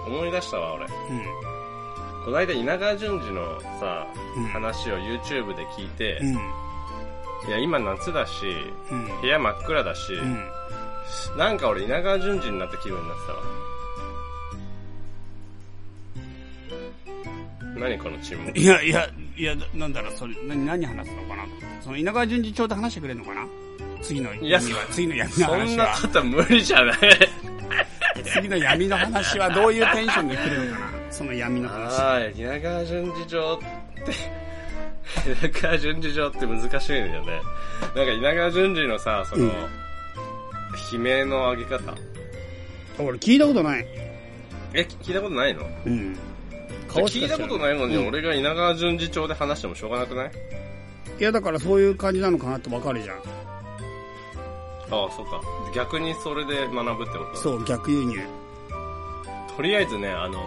[0.07, 0.85] 思い出したわ俺。
[0.85, 1.47] うん。
[2.25, 6.35] この間稲川淳二のさ、うん話を YouTube で聞いて、うん。
[7.49, 8.47] いや今夏だし、
[8.91, 9.21] うん。
[9.21, 10.51] 部屋真っ暗だし、うん。
[11.37, 13.43] なんか俺稲川淳二になった気分になってたわ。
[17.79, 18.59] 何この沈黙。
[18.59, 21.45] いや、いや、いや、なんだろう、それ、何、何話すのかな？
[21.83, 23.47] その稲川淳二町で話してくれるのかな？
[24.03, 25.99] 次のいや闇は、次の闇のそんな話は。
[26.03, 26.97] こと無理じゃない
[28.25, 30.87] 次の闇の話はどういうテンションで来るのかな？
[31.11, 32.01] その闇の話。
[32.01, 33.61] ああ、稲川淳二町
[34.01, 34.13] って、
[35.47, 37.41] 稲川淳二町って難しいんだよね。
[37.95, 39.53] なんか稲川淳二のさ、その、うん
[40.93, 41.95] 悲鳴の上げ方？
[42.99, 43.87] 俺聞いたことない。
[44.75, 45.63] え、聞いたことないの？
[45.87, 46.17] うん。
[46.89, 50.31] 聞いたことないのに、うん俺が稲川淳二町で話してもしょうがなくない？
[51.19, 53.17] いや、だからそういう感じなのかなってわかるじゃん。
[53.17, 53.23] ああ、
[55.11, 55.43] そうか。
[55.75, 57.37] 逆にそれで学ぶってこと？
[57.37, 58.21] そう、逆輸入。
[59.57, 60.41] とりあえずね、あの、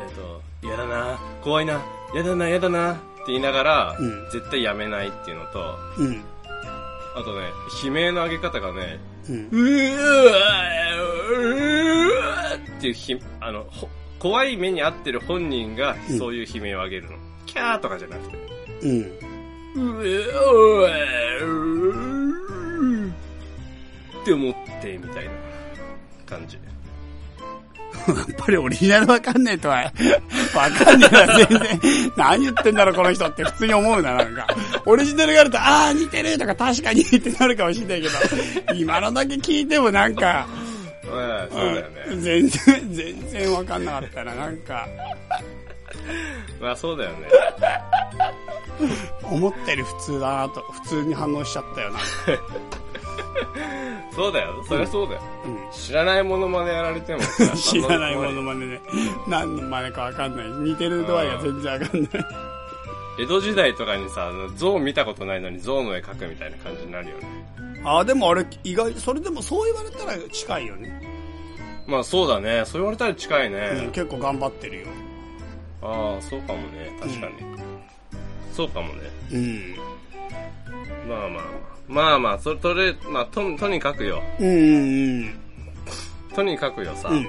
[0.00, 1.80] えっ、と、やだな、怖いな、
[2.14, 6.24] やだな、やだな、って言いながら、うん絶対やめないっていうのと、うん。
[7.14, 7.48] あとね、
[7.84, 9.48] 悲鳴の上げ方がね、うん。
[9.50, 11.02] うーわー
[11.38, 17.16] うーわーっていうひ、あの、ほ怖い目に遭ってる本人がうんそういう悲鳴を上げるの。
[17.46, 18.36] キャーとかじゃなくて、
[18.82, 19.00] うん。
[19.74, 20.36] うー
[20.80, 20.88] わ
[24.22, 25.30] って思って、みたいな
[26.26, 26.56] 感じ。
[28.08, 29.76] やっぱりオリジナルわかんないとは、
[30.54, 31.80] わかんねえな、全然。
[32.16, 34.46] 何言ってんだろ、この人って普通に思うな、なんか。
[34.84, 40.46] オリジナルがあると、あー、似てるとか確かにってなるかもしれないけど、今のだけ聞いてもなんか。
[41.04, 44.86] うん全然、全然わかんなかったな、なんか、
[46.60, 47.28] まあそうだよね。
[49.22, 51.98] 思ったより普通だなと、普通に反応しちゃったよな。
[54.14, 54.64] そうだよ。
[54.68, 55.20] そりゃそうだよ。
[55.44, 55.58] うん。
[55.72, 57.20] 知らないものまでやられても
[57.56, 58.80] 知らないものまねで、
[59.28, 60.46] 何の真似かわかんない。
[60.48, 62.10] 似てる度合いが全然わかんない。
[63.20, 67.24] 江戸時代とかにさ、象見たことないのに象の絵描くみたいな感じになるよね。
[67.84, 71.02] あー、でもあれ、意外、それでもそう言われたら近いよね。
[71.86, 72.62] まあそうだね。
[72.64, 73.90] そう言われたら近いうん、ね。
[73.92, 74.86] 結構頑張ってるよ。
[75.82, 76.96] ああ、そうかもね。
[77.00, 77.32] 確かに。
[78.52, 79.10] そうかもね。
[79.32, 79.74] うん。
[81.08, 81.42] まあまあまあ。
[81.88, 84.22] まあまあ、それ、とれ、まあ、と、とにかくよ。
[84.40, 85.34] うんうん
[86.34, 87.08] とにかくよさ。
[87.10, 87.16] うん。
[87.18, 87.26] うん。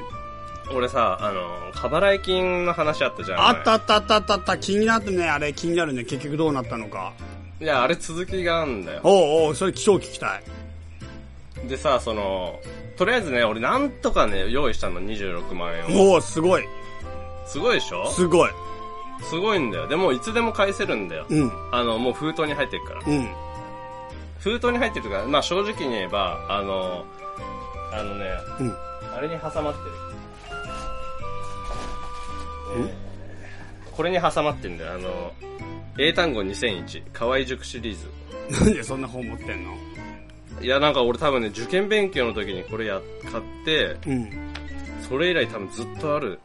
[0.78, 3.40] 俺さ、あの、過払い金の話あったじゃん。
[3.40, 4.58] あったあったあったあったあった。
[4.58, 6.06] 気になってね、あれ気になるね。
[6.06, 7.12] 結局どうなったのか。
[7.60, 9.02] 前いや、あれ続きがあんだよ。
[9.04, 10.44] おうおう、それ超聞きたい。
[11.68, 12.60] でさ、その、
[12.98, 16.12] とりあえずね、俺なんとかね、用意したの、26万円を。
[16.12, 16.64] おおすごい。
[17.46, 18.10] すごいでしょ？
[18.12, 18.52] すごい。
[19.30, 19.88] すごいんだよ。
[19.88, 21.26] でも、いつでも返せるんだよ。
[21.30, 21.52] うん。
[21.72, 23.02] あの、もう封筒に入ってるから。
[23.06, 23.30] うん。
[24.40, 27.06] 封筒に入ってるから、まあ正直に言えば、あの、
[27.92, 28.26] あのね、
[28.60, 28.76] うん。
[29.16, 29.92] あれに挟まってる。
[33.92, 34.94] これに挟まってんだよ。
[34.94, 35.32] あの、
[36.00, 37.98] 英単語2001、河合塾シリー
[38.50, 38.66] ズ。
[38.66, 39.74] なんでそんな本持ってんの？
[40.62, 43.00] いや、なんか俺多分ね、受験勉強の時にこれや、
[43.32, 44.30] 買って、うん。
[45.08, 46.40] それ以来多分ずっとある。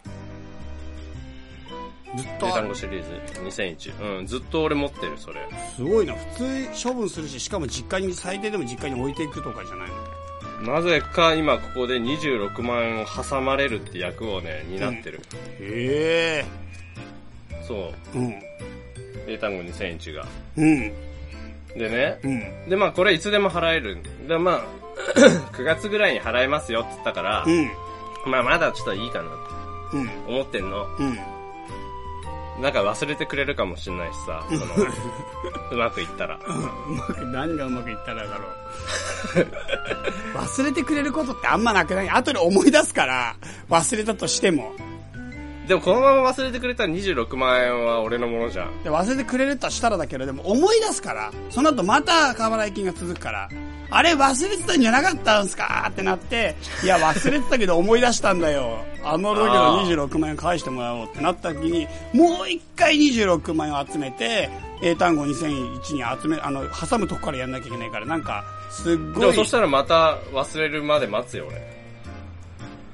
[2.17, 2.75] ずっと英単語。
[2.75, 4.19] シリーズ2001。
[4.19, 5.47] うん、ずっと俺持ってる、それ。
[5.77, 6.15] すごいな。
[6.15, 6.37] 普
[6.73, 9.89] 通処分するし、しかも実家に、最低でも実家に置いていくとかじゃない
[10.63, 10.73] の？
[10.75, 15.21] なぜか今ここで26万円を挟まれるって役をね、担ってる。
[15.61, 16.45] へえ。
[17.67, 18.19] そう。
[18.19, 18.35] うん。
[19.29, 20.27] 英単語2001が。
[20.57, 20.93] うん。
[21.77, 22.71] でね、うん。
[22.71, 23.99] で、まあこれいつでも払える。
[24.27, 24.63] で、まあ、
[25.55, 27.71] 9月ぐらいに払えますよって言ったから、うん。
[28.27, 29.31] まあまだちょっといいかな
[29.93, 30.09] うん。
[30.09, 30.87] と思ってんの。
[30.99, 31.19] うん。
[32.61, 34.61] なんか忘れてくれるかもしんないしさ、その、
[35.73, 36.37] うまくいったら。
[36.37, 38.49] うまく、何がうまくいったらだろう。
[40.37, 42.11] 忘れてくれることってあんまなくない？
[42.11, 43.37] 後で思い出すから、
[43.71, 44.73] 忘れたとしても。
[45.69, 48.83] でもこのまま忘れてくれたら26万円は俺のものじゃん。
[48.83, 53.49] で忘れてくれるとしたらだけど、でも思い出すから、その後また過払い金が続くから、
[53.91, 55.87] あれ忘れてたんじゃなかったんすか？
[55.89, 58.79] ってなって、いや忘れてたけど思い出したんだよ。
[59.03, 64.51] あの時の26万円返してもらおうってなった時に、もう一回26万円を集めて、
[64.83, 69.27] 英単語2001に集め、あの、挟むとこからやんなきゃいけないから、なんか、すっでごい。
[69.29, 71.79] もそしたらまた忘れるまで待つよ俺。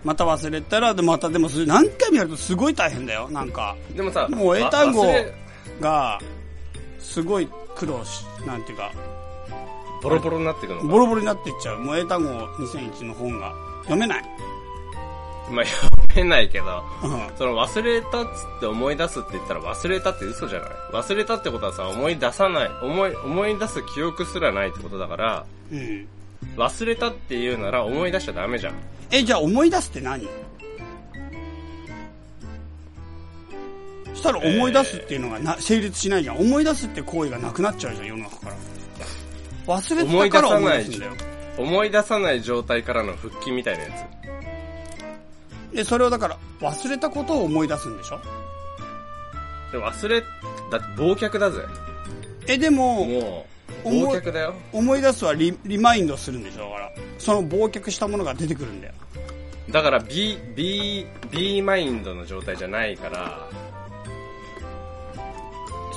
[0.04, 3.74] また忘れたら、で、また、でも何回もやるとすごい大変だよ、なんか。
[3.96, 5.04] でもさ、もう英単語
[5.80, 6.20] が、
[7.00, 8.92] すごい苦労し、なんていうか、
[10.04, 10.86] ボロボロになっていくのか。
[10.86, 11.80] ボロボロになっていっちゃう。
[11.80, 14.24] もう英単語2001の本が読めない。
[15.50, 20.70] まあ読めないけど、うんその忘れたっつって思い出すって言ったら忘れたって嘘じゃない？
[20.92, 26.06] 忘れたってことはさ、思い出さない、思い、思い出す記憶すらないってことだから、うん。
[26.56, 28.74] 忘れたって言うなら思い出しちゃダメじゃん。
[29.10, 30.28] え、じゃあ思い出すって何？
[34.14, 36.38] したら思い出すっていうのがな、成立しないじゃん。
[36.38, 38.56] 思い出すって行為がなくなっちゃうじゃん、世の中から。
[39.66, 41.12] 忘れてたから思い出すんだよ。
[41.57, 43.90] 思い出さない状態からの復帰みたいなや
[45.72, 45.77] つ。
[45.77, 48.20] で、それをだから、忘れたことを思い出すんでしょ？
[49.72, 50.27] で忘れ、だ
[50.79, 51.62] って忘却だぜ。
[52.46, 53.46] え、でも、も
[53.85, 54.55] う、思い忘却だよ。
[54.72, 56.70] 思い出すはリリマインドするんでしょ？
[56.70, 56.92] だから。
[57.18, 58.94] その忘却したものが出てくるんだよ。
[59.70, 63.48] だから B、B、B マインドの状態じゃないから、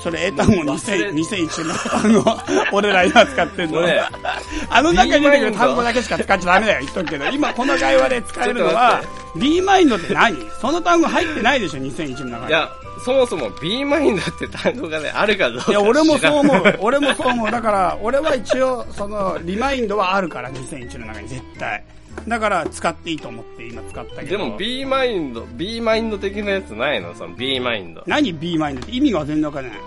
[0.02, 2.36] それ英単語忘れ2000 2001の単語、
[2.72, 3.80] 俺ら今使ってんの。
[4.70, 7.26] あの中に出てくる単語だけしか使っちゃダメだよ、言っとくけど。
[7.26, 9.02] 今この会話で使えるのは、
[9.36, 10.36] B マインドって何？
[10.60, 12.48] その単語入ってないでしょ、2001の中に。
[12.50, 12.68] いや、
[13.04, 16.78] そもそも B マインドって単語がね、あるかどうかいや、俺もそう思う。
[16.80, 17.50] 俺もそう思う。
[17.50, 21.82] だから、俺は一応、その、リマインドはあるから、2001の中に絶対。
[22.26, 24.30] だから、使っていいと思って今使ったけど。
[24.30, 27.14] でも B マインド、B マインド的なやつないの？
[27.14, 28.02] その B マインド。
[28.06, 29.78] 何 B マインドって意味が全然わかんない。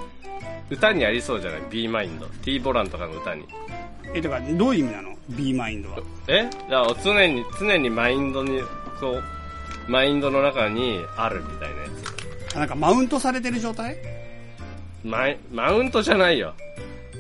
[0.70, 2.28] 歌にありそうじゃない ?B マインド。
[2.44, 3.46] T ボランとかの歌に。
[4.13, 6.00] え、だから、どういう意味なの ?B マインドは。
[6.28, 6.50] え？
[6.70, 8.62] じゃあ常に、常にマインドに、
[9.00, 9.20] こ
[9.88, 11.88] う、マインドの中にあるみたいなや
[12.50, 12.56] つ。
[12.56, 13.98] あなんか、マウントされてる状態？
[15.04, 16.54] マイ、マウントじゃないよ。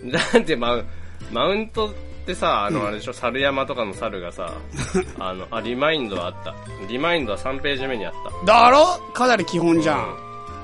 [0.03, 0.85] なんでマウ、
[1.31, 4.53] マウントってさ、あの、あれでしょ、猿山とかの猿がさ、
[5.19, 6.53] あの、あ、リマインドはあった。
[6.87, 8.13] リマインドは3ページ目にあっ
[8.45, 8.45] た。
[8.45, 8.99] だろ？
[9.13, 10.15] かなり基本じゃん。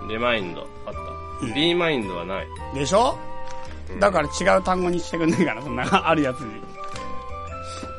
[0.04, 0.08] うん。
[0.10, 1.00] リマインドあった。
[1.46, 2.48] うん B マインドはない。
[2.74, 3.18] でしょ？
[3.92, 6.62] うんだから違う単語にしてくんないかな、そんな、 あるやつに。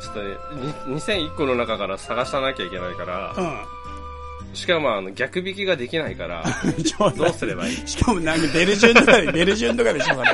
[0.02, 0.36] ちょっとね、
[0.88, 6.42] に2001個の中から探さなきゃいけないから、うしかもあの、逆引きができないから、
[7.16, 7.88] どうすればいい？
[7.88, 10.28] しかもなんか出る順とかで、出る順とかでしょ、それ。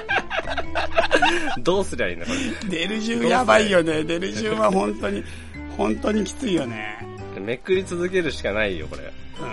[1.59, 2.33] どうすりゃいいんだ、こ
[2.69, 4.05] 出る順やばいよね。
[4.05, 5.25] 出る順は本当に、
[5.77, 6.99] 本当にきついよね。
[7.35, 7.41] れ。
[7.41, 9.13] めくり続けるしかないよ、これ。
[9.41, 9.45] う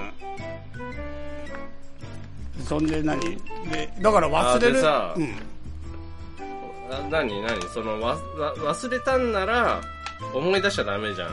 [2.62, 2.66] ん。
[2.66, 3.20] そんで何？
[3.20, 3.38] で、
[4.00, 4.78] だから忘れる？
[4.78, 5.36] あでさうん。
[7.10, 9.82] な、なになにその、わ、わ、忘れたんなら、
[10.34, 11.30] 思い出しちゃダメじゃん。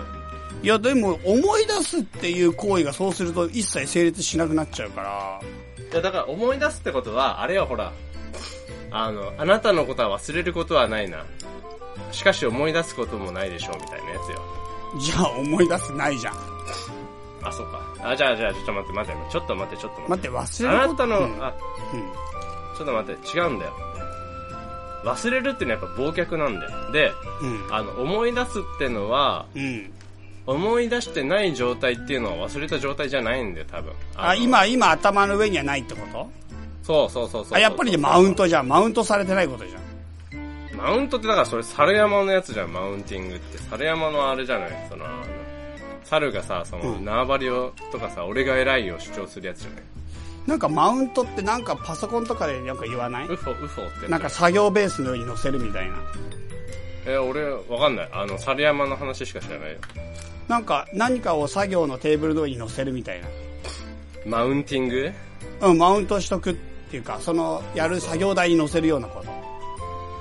[0.63, 5.41] いや、でも、思い出すっていう行為がそうすると一切成立しなくなっちゃうから。
[5.93, 7.93] いや、だから思い出すってことは、あれよ、ほら。
[8.91, 11.25] あの、あなたのことは忘れることはないな。
[12.13, 14.43] しかし思い出すこともないでしょう、みたいなやつよ。
[15.01, 16.35] じゃあ思い出すないじゃん。
[17.43, 17.81] あ、そうか。
[18.03, 20.29] あ、じゃあ、じゃあ、ちょっと待って、待って、ちょっと待って、ちょっと待って。
[20.31, 21.55] 待って、忘れるあなたの、うんあ、
[21.93, 22.01] うん
[22.77, 23.73] ちょっと待って、違うんだよ。
[25.05, 26.93] 忘れるっていうのはやっぱ忘却なんだよ。
[26.93, 27.75] で、うん。
[27.75, 29.93] あの、思い出すってのは、うん。
[30.47, 33.93] 思い出してない状態っていうのは忘れた状態じゃないんだよ、多分。
[34.17, 36.31] あ、の今、今頭の上にはないってこと？
[36.89, 37.55] そうそうそうそう。
[37.55, 38.67] あ、やっぱりでマウントじゃん。
[38.69, 39.83] マウントされてないことじゃん。
[40.75, 43.59] マウントってだからそれ猿山のやつじゃん、マウンティングって。
[43.59, 44.87] 猿山のあれじゃない？
[44.89, 45.05] その、
[46.05, 49.83] 猿がさ、その、うん縄張りを、とかさ、俺が偉いを主張するやつじゃない？
[50.47, 53.27] なんかマウントってなんかパソコンとかでなんか言わない？
[53.27, 54.09] ウフォ、ウフォって。
[54.09, 55.97] なんか作業ベースのように載せるみたいな。
[57.07, 58.09] え、俺、わかんない。
[58.13, 59.79] あの、猿山の話しか知らないよ。
[60.49, 63.29] なんか何かを作業のテーブルの上に載せるみたいな。
[64.25, 65.13] マウンティング？
[65.61, 66.57] うん、マウントしとくっ
[66.89, 69.31] ていうか、その、やる作業台に載せるようなこと。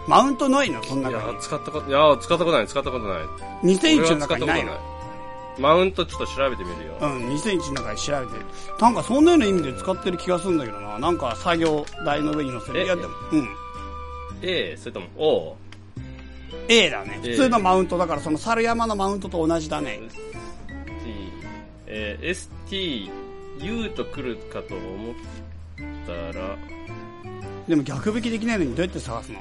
[0.07, 0.81] マウントないの？
[0.83, 1.39] そんいやな中に。
[1.41, 3.23] 使ったこと、いや使ったことない、使ったことない。
[3.63, 4.97] 2001の俺は使ったことない中にないの。
[5.59, 6.97] マウントちょっと調べてみるよ。
[7.01, 8.33] うん、2001の中に調べて。
[8.79, 10.99] なんかそんなような意味で使ってる気がするんだけどな。
[10.99, 12.81] なんか作業台の上に載せる。
[12.81, 12.85] え？
[12.85, 13.47] いや、でも、うん。
[14.43, 15.57] A、それとも O?
[16.69, 17.19] A だね。
[17.23, 19.99] A 普通のマウントだから、その猿山のマウントと同じだね。
[21.03, 21.33] T、
[21.87, 23.09] えー ST、
[23.59, 25.15] U と来るかと思っ
[26.07, 26.57] たら、
[27.67, 29.39] でも逆引きできないのにどうやって探すの？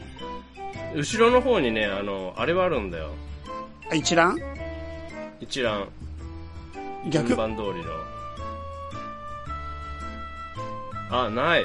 [0.94, 3.10] 後ろの方にね、あの、あれはあるんだよ。
[3.90, 4.36] あ、一覧？
[5.40, 5.88] 一覧、
[7.08, 7.28] 逆？
[7.28, 7.84] 順番通りの。
[11.08, 11.64] あ、ない。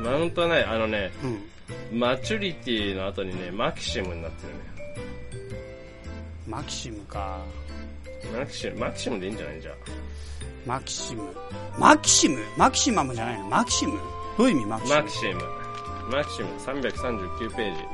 [0.00, 0.64] マウントはない。
[0.64, 1.98] あのね、うん。
[1.98, 4.52] マチュリティの後にね、マキシムになってる
[6.46, 7.38] マキシムか。
[8.32, 8.38] ね。
[8.38, 9.62] マキシム、マキシムでいいんじゃない？
[9.62, 9.74] じゃあ。
[10.66, 11.22] マキシム。
[11.78, 12.38] マキシム？
[12.58, 13.46] マキシマムじゃないの？
[13.48, 13.98] マキシム？
[14.38, 14.66] どういう意味？
[14.66, 15.40] マキシムマキシム。
[16.10, 17.84] マキシム、339ページ。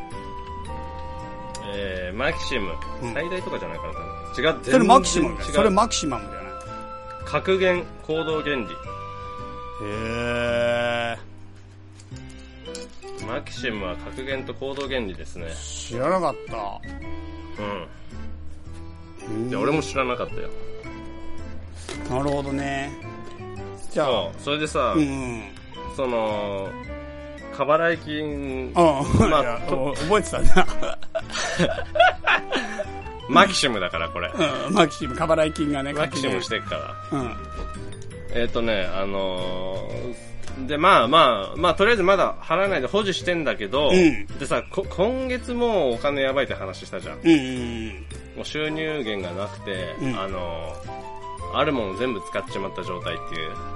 [1.71, 2.73] えー、マキシム。
[3.03, 3.99] うん最大とかじゃないかな、多
[4.35, 4.45] 分。
[4.45, 5.51] 違う、それマキシマムだよ。
[5.53, 6.49] それマキシマムだよね。
[7.25, 8.63] 格言、行動原理。
[9.83, 11.19] へー。
[13.27, 15.53] マキシムは格言と行動原理ですね。
[15.55, 16.81] 知らなかった。
[17.63, 17.87] うん。
[19.37, 20.49] うんで、俺も知らなかったよ。
[22.09, 22.91] なるほどね。
[23.93, 24.43] じゃあ、そう。
[24.43, 25.43] それでさ、うんうん。
[25.99, 26.69] その、
[27.57, 28.73] 過払い金、うん。
[28.73, 30.67] まあ覚えてたな。
[33.29, 34.31] マキシムだから、これ。
[34.33, 34.75] うん。
[34.75, 36.43] マキシム、過払い金がね、マキシムて。
[36.43, 36.77] してっか
[37.11, 37.19] ら。
[37.19, 37.37] うん。
[38.33, 47.19] えっ、とね、あのーで、まあまあ、まあ、とりあえずまだ払わないで保持してんだけど、うんでさこ、今月もうお金やばいって話したじゃん。
[47.19, 47.89] うんうん
[48.37, 51.09] もう収入源がなくて、うんあのー
[51.55, 53.35] あるもの全部使っちまった状態って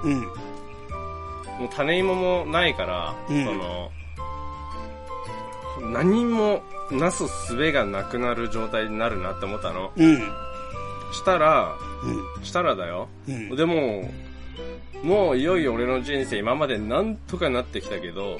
[0.08, 0.28] いう。
[1.58, 3.90] もう種芋もないから、うんその、
[5.92, 9.92] 何もなす術がなくなる状態になるなって思ったの。
[9.96, 10.18] うん。
[11.12, 11.76] したら、
[12.40, 13.08] うしたらだよ。
[13.28, 13.32] ん。
[13.32, 13.56] うん。
[13.56, 14.10] でも、
[15.02, 18.38] もういよいよ俺の人生今までなんとかなってきたけど、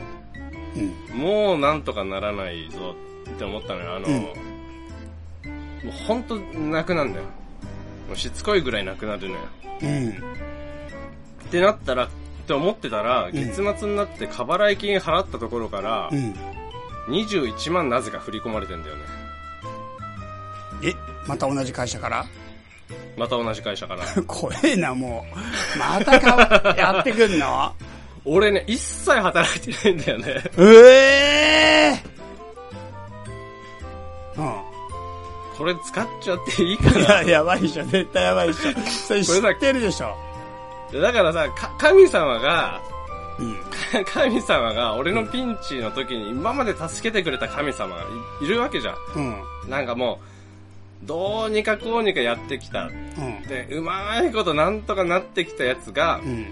[1.12, 1.18] うん。
[1.18, 2.94] もうなんとかならないぞ
[3.34, 3.96] って思ったのよ。
[3.96, 4.52] あの、うん
[5.82, 7.24] もうほんとなくなんだよ。
[8.06, 9.40] もうしつこいぐらいなくなるのよ。
[9.82, 10.10] うん。
[10.10, 10.12] っ
[11.50, 12.08] てなったら、
[12.42, 16.34] って思ってたら、ん月末になって過払い金払ったところからう、ん。
[17.08, 19.02] 21万なぜか振り込まれてんだよね。
[20.84, 20.92] え、
[21.26, 22.26] また同じ会社から？
[23.16, 24.04] また同じ会社から。
[24.26, 25.24] 怖えな、も
[25.74, 25.78] う。
[25.78, 27.72] またか、 やってくんの？
[28.24, 30.42] 俺ね、一切働いてないんだよね。
[30.58, 32.12] ええ
[35.58, 37.02] これ使っちゃっていいかうん。
[37.02, 37.84] いなや、やばいでしょ。
[37.84, 38.72] 絶対やばいでしょ。
[39.06, 40.16] それ知ってるでしょ。
[41.00, 42.80] だからさ、か神様が、
[43.38, 43.56] うん。
[44.04, 48.02] 神様が俺のピンチの時に今まで助けてくれた神様が
[48.40, 48.96] いいるわけじゃん。
[49.16, 49.20] う
[49.66, 49.70] ん。
[49.70, 50.20] なんかも
[51.02, 52.84] う、どうにかこうにかやってきた。
[52.84, 53.42] うん。
[53.48, 56.46] で、うまいことなんとかなってきたやつがう、ん。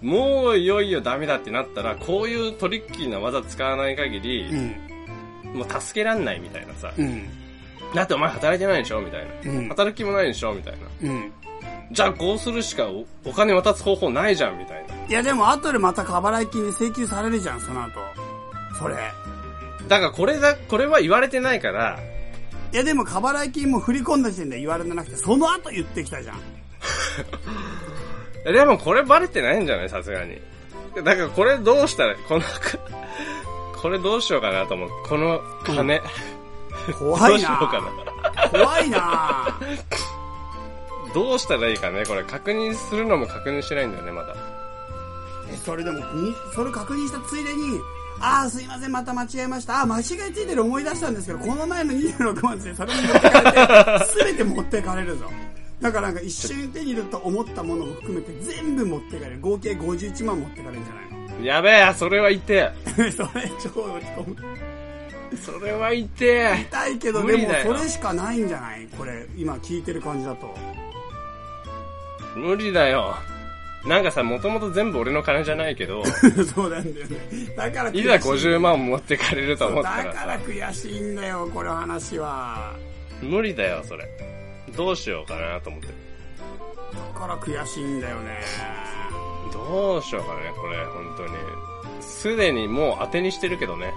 [0.00, 4.54] もういよいよダメだってなったら、こういうトリッキーな技使わない限り、う
[5.54, 5.58] ん。
[5.58, 6.92] もう助けらんないみたいなさ。
[6.96, 7.28] うん。
[7.94, 9.52] だってお前働いてないでしょみたいな。
[9.52, 9.68] うん。
[9.68, 11.12] 働く気もないでしょみたいな。
[11.92, 11.94] うん。
[11.94, 14.94] じゃあこうするしかおお金渡す方法ないじゃんみたいな。
[15.06, 18.00] いや、でも後でまた過払い金で請求されるじゃん、その後。
[18.78, 18.96] それ。
[19.88, 21.98] だからこれだ、これは言われてないから、
[22.72, 26.40] いや、でも過払い金も振り込んだ時点で言われてなくて、その後言ってきたじゃん。
[28.50, 30.40] でもこれバレてないんじゃないさすがに。
[30.96, 32.42] だからこれどうしたら、この、
[33.76, 34.94] これどうしようかなと思って。
[35.08, 36.00] この金。
[36.98, 38.48] 怖い どうしようかなな。
[38.48, 39.58] 怖いな
[41.14, 44.34] どうしたらいいかねこれ確認するのも確認してないんだよね、まだ。
[45.50, 47.78] え、それでも、にそれ確認したついでに、
[48.20, 49.78] ああ、すいません、また間違えました。
[49.78, 55.24] ああ、間違いついてる思い出したんですけど、この前の26万でそれも持ってかれて、すべて持ってか れるぞ。
[55.80, 59.40] だからなんか一瞬手に入れると思ったものも含めて全部持ってかれる。
[59.40, 62.72] 合計51万持ってかれるんじゃないやべえ、それは痛え。
[62.86, 64.36] の それ超落ち込む。
[65.36, 66.66] それは痛え。
[66.70, 68.86] 痛いけど、でもそれしかないんじゃない？
[68.96, 70.54] これ、今聞いてる感じだと。
[72.36, 73.14] 無理だよ。
[73.86, 76.04] なんかさ、もともと全部俺の金じゃないけど、
[76.54, 77.18] そうなんだよね。
[77.56, 77.98] だからい。
[77.98, 82.74] いざ50万持ってかれると思ったらだからさ、悔しいんだよ、この話は。
[83.20, 84.08] 無理だよ、それ。
[84.76, 85.88] どうしようかなと思って。
[85.88, 85.92] だ
[87.20, 88.40] から悔しいんだよね。
[89.52, 91.32] どうしようかね、これ、本当に。
[92.00, 93.92] すでにもう当てにしてるけどね。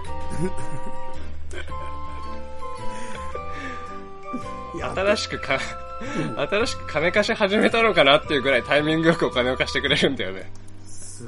[4.96, 5.58] 新しくか、
[6.36, 10.50] 新しく金貸し始めたのかなっていうぐらいタイミングよくお金を貸してくれるんだよね。
[10.86, 11.26] す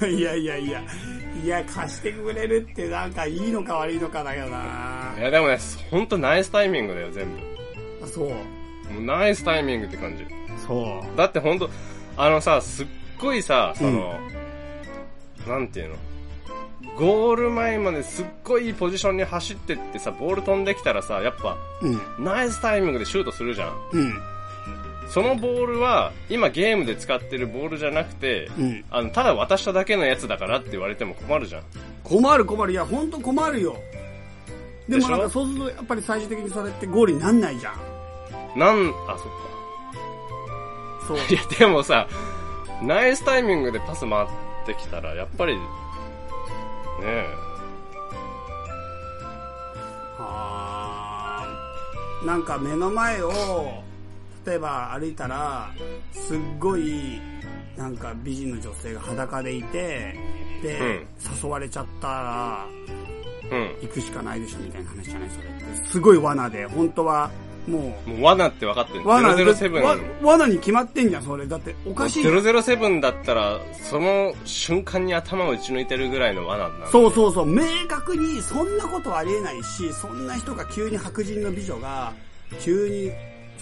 [0.00, 0.14] ごい。
[0.14, 0.82] いやいやいやいや。
[1.44, 5.14] いや、貸してくれるってなんかいいのか悪いのかだよな。
[5.16, 5.58] いやでもね、
[5.90, 7.38] ほんとナイスタイミングだよ、全部。
[8.04, 8.28] あそう。
[8.28, 8.34] も
[8.98, 10.24] うナイスタイミングって感じ。
[10.66, 11.16] そう。
[11.16, 11.70] だってほんと、
[12.16, 12.86] あのさ、すっ
[13.18, 14.18] ごいさ、その、
[15.46, 15.96] なんていうの？
[16.96, 22.24] ゴール前まですっごいいいポジションに走ってってさ、ボール飛んできたらさ、やっぱ、うん。
[22.24, 23.72] ナイスタイミングでシュートするじゃん。
[23.92, 24.22] うん。
[25.08, 28.84] そのボールは、今ゲームで使ってるボールじゃなくて、うん。
[28.90, 31.62] あの、ただ渡しただけのやつだからって言われても困るじゃん。
[32.04, 32.72] 困る困る。
[32.72, 33.76] いや、ほんと困るよ。
[34.88, 38.58] でもなんかそうすると、やっぱり最終的にそれってゴールになんないじゃん。
[38.58, 39.28] なん、あ、そっ
[41.08, 41.16] そう。
[41.16, 41.24] か。
[41.32, 42.06] いや、でもさ、
[42.82, 44.26] ナイスタイミングでパス回っ
[44.66, 45.56] てきたら、やっぱり、
[47.02, 47.26] ねえ、
[50.18, 53.82] あーなんか目の前を、
[54.46, 55.70] 例えば歩いたら、
[56.12, 57.20] すっごい、
[57.76, 60.14] なんか美人の女性が裸でいて、
[60.62, 61.04] で、
[61.42, 62.66] 誘われちゃったら、
[63.50, 63.76] うん。
[63.82, 65.88] 行くしかないでしょみたいな話じゃないそれって。
[65.88, 67.30] すごい罠で、本当は、
[67.66, 69.04] ももう罠って分かってる。
[69.04, 69.82] う、罠で、007。
[69.82, 71.46] わ罠に決まってんじゃん、それ。
[71.46, 72.34] だって、おかしいじゃん。
[72.34, 76.86] 007だったら、その瞬間に頭を打ち抜いてるぐらいの罠なんだ。
[76.88, 77.46] そうそうそう。
[77.46, 82.12] 明確にそんなことはありえないし、そんな人が急に白人の美女が、
[82.60, 83.12] 急に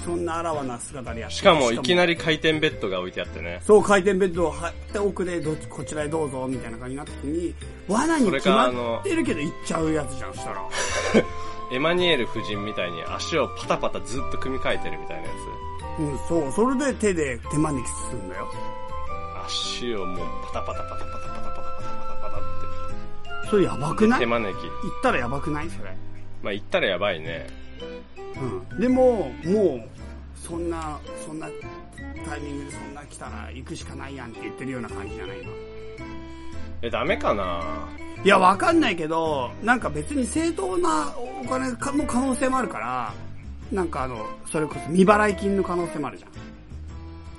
[0.05, 2.14] そんなあらわな姿でやってしかも、いきなり。
[2.14, 3.61] り回転ベッドが置いてあってね。
[3.66, 7.55] そう、回転ベッドを張って奥でどっち、こちらへどうぞ、みたいな感じになった時に、
[7.88, 10.62] 罠に決まってるけど行っちゃうやつじゃん、したら。
[11.72, 15.34] エマニュエル夫人みたいに足をパタパタずっと組み替えてるみたいなや
[15.98, 16.52] うん、そう。
[16.52, 18.48] それで手で手招きするんだよ。
[19.46, 19.46] つ。
[19.46, 22.38] 足をもうパタパタパタパタパタパタパタパタパタ
[23.46, 24.24] っそれやばくなて。
[24.24, 24.26] い？
[24.26, 24.66] 行手招き。
[24.66, 24.68] っ
[25.02, 25.70] たらやばくない？
[25.70, 25.96] それ。
[26.42, 27.46] まあ、言ったらやばいね。
[28.70, 28.80] うん。
[28.80, 29.88] でも、もう、
[30.34, 31.48] そんな、そんな
[32.26, 35.50] タイミングでそんな来たら行くしかないやんって言ってるような感じじゃない今。
[36.82, 37.88] え、ダメかな？
[38.24, 41.12] いや、わかんないけど、なんか別に正当な
[41.42, 43.12] お金の可能性もあるから、
[43.72, 46.30] なんかあの、それこそ未払い金の可能性もあるじゃん。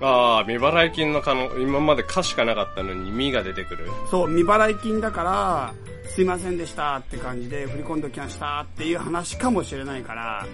[0.03, 3.85] ああ、未払い金の可能、今まで可しかなかったのに、みが出てくる。
[4.09, 5.73] そう、未払い金だから、
[6.15, 10.45] すいませんでしたって感じで振り込んでおきましたっていう話かもしれないから、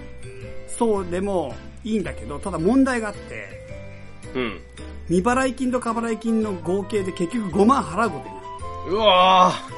[0.68, 3.48] そうでもいいんだけど、ただ問題があって、
[4.36, 4.60] うん。
[5.08, 8.37] 未払い金と過払い金の合計で結局5万払うことになる。
[8.88, 9.78] うわぁ。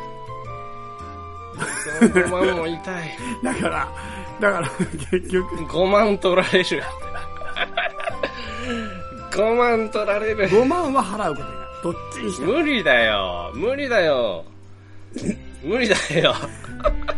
[1.99, 3.17] その5万も痛い。
[3.43, 3.87] だから、
[4.39, 4.69] だから
[5.11, 6.83] 結局、5万取られる。
[9.31, 10.49] 5万取られる。
[10.49, 11.67] 5万は払うことになる。
[11.83, 12.53] どっちにしても。
[12.53, 13.51] 無理だよ。
[13.55, 14.45] 無理だよ。
[15.63, 16.35] 無理だよ。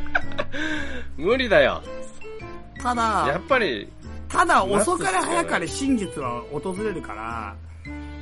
[1.17, 1.81] 無理だよ。
[2.81, 3.87] たやだっ、ぱり、
[4.27, 7.55] ただ遅かれ早かれ真実は訪れるから、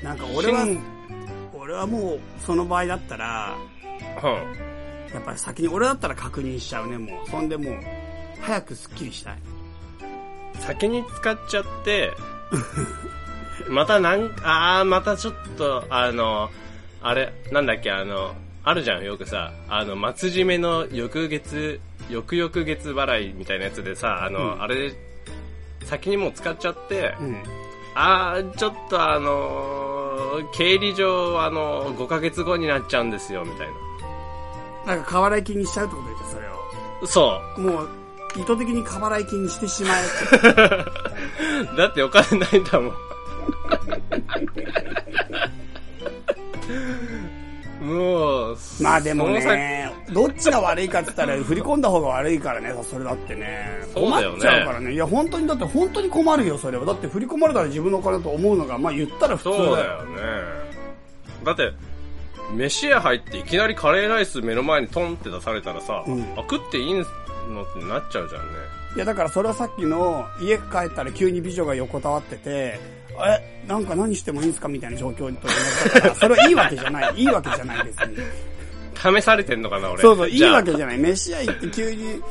[0.04, 0.82] なんか俺は真、
[1.70, 3.56] 俺はもうその場合だったら、
[4.24, 5.14] うん。
[5.14, 7.30] やっぱり先に俺だったら確認しちゃうね、もう。
[7.30, 7.76] そんでもう、
[8.42, 9.38] 早くスッキリしたい。
[10.56, 12.12] 先に使っちゃって、
[13.70, 16.50] またなん、あー、またちょっと、あの、
[17.04, 24.92] あれ、なんだっけ、あの、あるじゃん、よくさ、あの、末締めの翌月、翌々月払いみたいなやつでさ、あの、うんあれ、
[25.86, 27.38] 先にもう使っちゃって、うん。
[27.94, 29.99] あー、ちょっとあのー
[30.52, 33.68] 経理上、あの5ヶ月後になっちゃうんですよ、みたい
[34.86, 36.52] なんか、過払い金にしちゃうってことでしょ、それを。
[37.02, 37.08] な。
[37.08, 37.90] そもう、
[38.36, 41.74] 意図的に過払い金にしてしまえって。
[41.74, 41.76] う。
[41.78, 42.94] だってお金ないんだもん。
[47.90, 53.68] もう、まあでもね、どっちが悪いかって言ったら、振り込んだ方が悪いからね、それだってね。
[53.94, 54.94] 困っちゃうからね。
[54.94, 56.86] いや、本当に、だって本当に困るよ、それは。
[56.86, 59.66] だって振り込まれたら自分のお金だと思うのが、まあ言ったら普通だよ。
[59.66, 60.12] そうだよね。
[61.44, 61.74] だって、
[62.54, 68.54] 飯屋入っていきなりカレーライス目の前にトンって出されたらさ、うんあ、食っていいのってなっちゃうじゃんね。
[68.96, 72.80] いや、だからそれはさっきの、家帰ったら急に美女が横たわってて、
[73.28, 75.50] え、なんか何してもいいんすかみたいな状況と同
[75.90, 77.14] じだから、 それはいいわけじゃない。
[77.16, 78.18] いいわけじゃない、別に。
[79.20, 80.02] 試されてんのかな、俺。
[80.02, 80.98] そうそう、いいわけじゃない。
[80.98, 82.22] 飯屋行って急に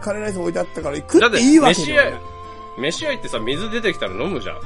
[0.00, 2.20] カレーライス置いてあったから、食だってて、っいいわけ飯屋じゃない。、
[2.78, 4.56] 飯屋行ってさ、水出てきたら飲むじゃん。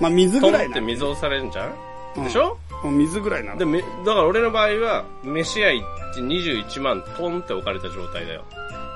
[0.00, 0.82] まあ水ぐらいなの。
[0.86, 1.72] 水押されるんじゃん、
[2.16, 2.56] うんでしょ？
[2.82, 3.64] もう水ぐらいなので、。
[3.64, 8.44] め、だから俺の場合は、飯屋行って21万トンって置かれた状態だよ。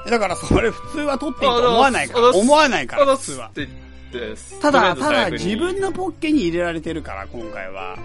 [0.08, 2.30] だからそれ普通は取っていいと思わないから。
[2.30, 3.46] 思わないから、普通は。
[3.46, 3.68] って言
[4.09, 7.98] って、ただ、ただ自分のポッケに入れられてるから、今回は。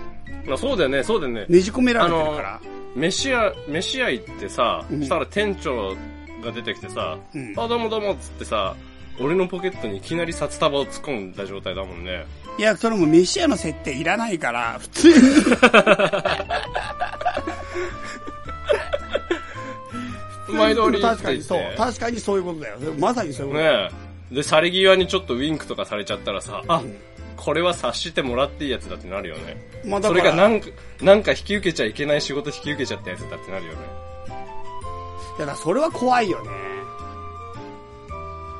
[0.46, 1.46] まあそうだよね、そうだよね。
[1.48, 2.62] ねじ込められてるから。
[2.96, 5.96] 飯屋、飯屋行ってさ、うんしたら店長
[6.44, 8.76] が出てきてさ、うんあ、どうもどうもっつってさ、
[9.20, 12.26] 俺のポケットにいきなり札束を突っ込んだ状態だもんね。
[12.58, 15.16] いや、それも飯屋の設定いらないから、普通に。
[20.52, 21.62] 毎度り確かにそう。
[21.78, 22.78] 確かにそういうことだよ。
[23.00, 23.90] まさにそういうことだよ。
[23.90, 24.11] ねえ。
[24.32, 26.82] で、去り際にちょっとウィンクとかされちゃったらさ、あ、
[27.36, 29.58] これは察してもらっていいやつだってなるよね。
[29.86, 30.68] まあだそれがなんか、
[31.02, 33.80] なんか引き受けちゃいけない仕事引き受けちゃったやつだってなるよね。
[35.38, 36.50] いやだそれは怖いよね。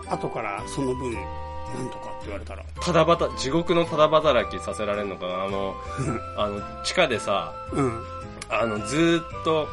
[0.10, 2.64] 後からその分、なんとかって言われたら。
[2.82, 5.76] ただ働、地獄のただ働きさせられるのかなあの、
[6.38, 8.04] あの、地下でさ、うん。
[8.50, 9.68] あの、ずーっと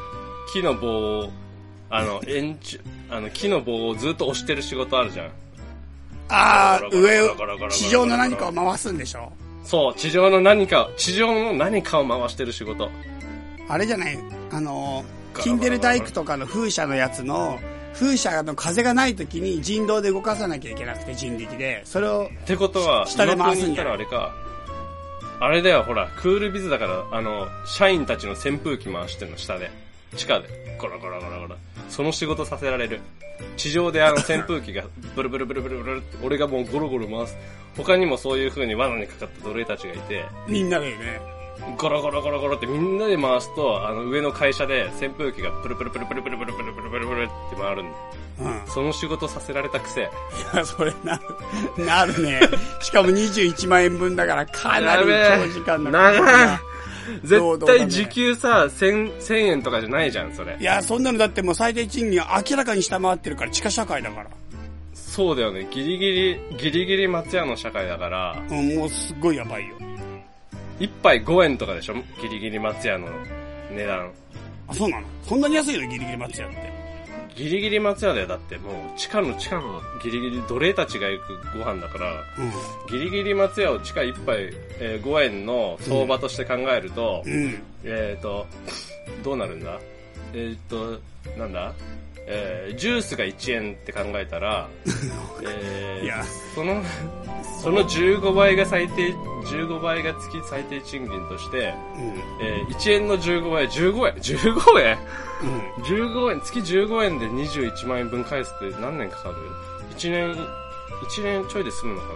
[0.53, 1.32] 木の棒を、
[1.90, 2.78] あの、延長、
[3.11, 5.30] あの、木の棒をずーっと押してる仕事あるじゃん。
[6.28, 7.36] ああ、上を
[7.70, 9.32] 地上の何かを回すんでしょ？
[9.64, 12.90] そう、地上の何か、地上の何かを回してる仕事。
[13.68, 14.18] あれじゃない
[14.50, 15.04] あの、
[15.42, 17.58] キンデル大工とかの風車のやつの、
[17.94, 24.34] 風車の風がない時に人道で動かさなきゃいけなくて人力で、それを、ってことは、下で回すん今風に言ったらあれか。
[25.40, 29.70] あれだよ、ほら、クールビズだから、あの、社員たちの扇風機回してんの、下で。
[30.16, 30.48] 地下で。
[30.80, 31.56] ゴラゴラゴラゴラ。
[31.89, 33.01] その仕事させられる。
[33.57, 34.84] 地上であの扇風機が
[35.14, 37.36] ブルブルブルブルブルって、俺がもうゴロゴロ回す。
[37.76, 41.20] 他にもそういう風に罠にかかった奴隷たちがいて、みんなでね、
[41.76, 47.97] ゴロゴロゴロゴロってみんなで回すと、あの上の会社で扇風機がプルプルプルプルプルプルプルプルプルプルって回るんだよ。
[48.41, 48.62] うん。
[48.68, 50.03] その仕事させられたくせ。
[50.03, 50.05] い
[50.55, 51.20] や、それな
[51.76, 52.41] る、なるね。
[52.80, 56.12] しかも21万円分だからかなり長時間だから。
[56.12, 56.59] 長い
[57.22, 60.64] 絶対時給さ、1000、1000円とかじゃないじゃん、それい。
[60.64, 64.30] や、そんなのだってもう最低賃金明らかに下回ってるから地下社会だから。
[64.94, 65.66] そうだよね。
[65.70, 69.76] ギリギリ、ギリギリ松屋の社会だから、うん、もうすっごいやばいよ。
[70.78, 71.94] 一杯5円とかでしょ？
[72.22, 73.09] ギリギリ松屋の
[73.72, 74.12] 値段。
[74.68, 75.06] あ、そうなの？
[75.24, 75.88] そんなに安いの？
[75.88, 76.77] ギリギリ松屋って。
[77.39, 78.26] ギリギリ松屋だよ。
[78.26, 82.51] だってもう地下の地下のギリギリ奴隷たちが行くご飯だから、うん。
[82.91, 87.62] ギリギリ松屋を地下1杯、えー5円の相場として考えると、うん。
[87.84, 88.47] えっ、と、
[89.22, 89.78] どうなるんだ？
[90.34, 90.99] えっ、と、
[91.36, 91.74] なんだ？
[92.30, 94.68] えージュースが1円って考えたら、
[95.42, 96.22] えーいや
[96.54, 96.82] その、
[97.62, 102.44] その15倍が最低、15倍が月最低賃金として、うん。
[102.46, 104.98] えー1円の15倍、15円 ?15 円？
[105.42, 105.82] うん。
[105.84, 109.34] ?15 円、月15円で21万円分返すって何年かかる
[109.96, 112.12] ?1 年、1年ちょいで済むのかな？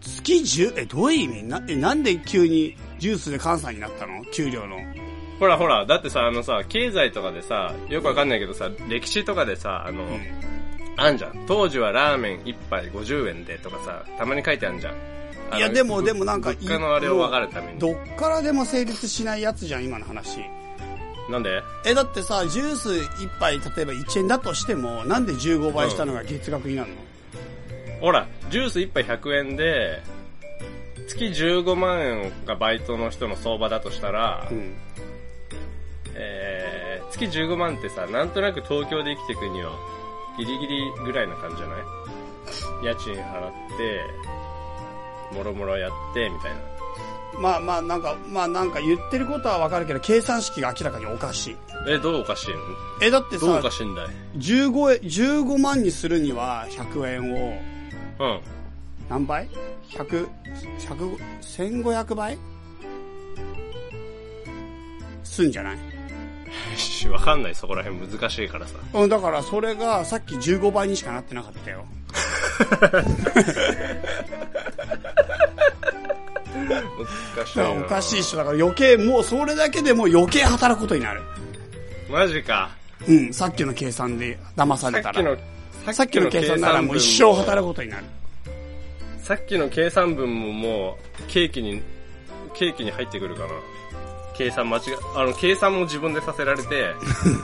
[0.00, 1.42] 月10、え、どういう意味？
[1.44, 4.24] な、え、なんで急にジュースで関西になったの？
[4.32, 4.76] 給料の。
[5.38, 10.20] ほらほら、だってさ、あのさ、経済とかでさ、よくわかんないけどさ、歴史とかでさ、あの、うん。
[10.96, 11.44] あんじゃん。
[11.46, 14.94] 当時はラーメン1杯50円でとかさ、たまに書いてあるじゃん。
[15.56, 17.78] いや、でも、でもなんか、物価のあれを分かるために。
[17.78, 20.40] どっからでも成立しないやつじゃん、今の話。
[21.30, 21.62] なんで？
[21.86, 26.96] え、だってさ、ジュース1杯、例えば1円だとしても、なんで15倍したのが月額になるの、
[28.00, 30.02] ほら、ジュース1杯100円で、
[31.06, 34.74] 月15万円がバイトの人の相場だとしたら、うん。
[36.20, 39.70] えー、月15万ってさ、なんとなく東京で生きていくには、
[40.36, 41.78] ギリギリぐらいな感じじゃない？
[42.86, 44.02] 家賃払って、
[45.36, 46.58] もろもろやって、みたいな。
[47.40, 51.56] まあまあ、なんか、まあなんか言ってることはわかるけど、計算式が明らかにおかしい。
[51.88, 52.56] え、どうおかしいの？
[53.02, 54.08] え、だってどうおさ、かしいんだい
[54.38, 57.62] ？15円、15万にするには100円を、
[58.18, 58.40] うん。
[59.08, 59.48] 何倍
[59.90, 60.28] ?100、
[60.80, 61.16] 100、
[61.84, 62.38] 1500倍？
[65.22, 65.76] すんじゃない？
[65.76, 65.80] し
[67.10, 68.74] わかんない、そこら辺難しいからさ。
[68.92, 71.84] うん、だからそれがさっき15倍にしかなってなかったよ。
[77.38, 78.38] 難しいおかしいっしょ。
[78.38, 81.22] だから余計、もうそれだけでもう余計働くことになる。
[82.10, 82.70] マジか。
[83.06, 85.36] うん、さっきの計算で騙されたさっきの
[85.86, 88.04] ら。、さっきの計算ならもう一生働くことになる。
[89.22, 91.82] さっきの計算分ももう、ケーキに、
[92.54, 93.48] ケーキに入ってくるかな。
[94.38, 94.80] 計算間違
[95.16, 96.94] あの、計算も自分でさせられて、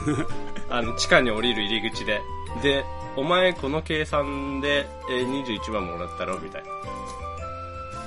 [0.71, 2.21] あの、地下に降りる入り口で。
[2.63, 2.85] で、
[3.17, 6.63] お前この計算で、えー21万もらったろみたい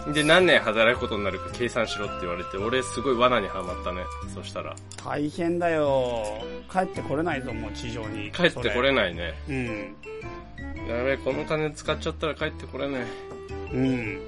[0.05, 0.13] な。
[0.13, 4.03] で、何年働くことになるか計算しろって言われて、俺すごい罠にはまったね。
[4.33, 4.73] そしたら。
[5.03, 6.23] 大変だよ。
[6.71, 8.31] 帰ってこれないぞ、もう地上に。
[8.31, 8.95] 帰ってこれい。
[8.95, 9.33] ないね。
[9.49, 9.95] うん。
[10.87, 13.01] やべえ、この金使っちゃったら帰ってこれない。
[13.73, 14.19] うん。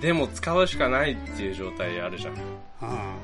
[0.00, 2.34] でも使うしかないっていう状態あるじゃん。
[2.80, 3.14] あ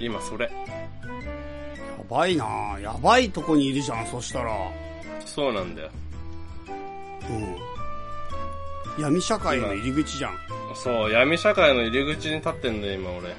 [0.00, 0.50] 今それ。
[0.50, 0.70] あ
[1.06, 2.44] やばいな
[2.80, 4.52] やばいとこにいるじゃん、そしたら。
[5.24, 5.90] そうなんだよ。
[7.28, 7.32] う
[9.00, 9.02] ん。
[9.02, 10.32] 闇社会の入り口じゃん。
[10.74, 13.34] そう、闇社会の入り口に立ってんだよ、今俺。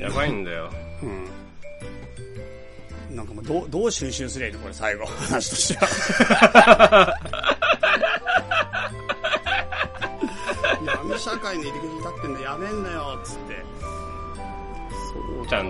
[0.00, 0.70] やばいんだよ。
[1.02, 1.06] う
[3.12, 3.16] ん。
[3.16, 7.18] なんかもうどう、どう収集すりゃいいのこれ最後、話としては。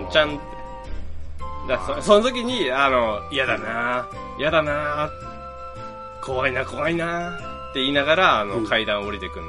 [0.09, 0.39] ちゃん。
[1.67, 5.09] だそその時に、あの、嫌だな嫌だな
[6.23, 7.37] 怖いな、怖いな
[7.69, 9.45] って言いながら、あの、うん階段降りてくんだよ。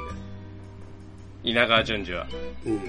[1.43, 2.27] 稲川淳二は。
[2.65, 2.79] うん。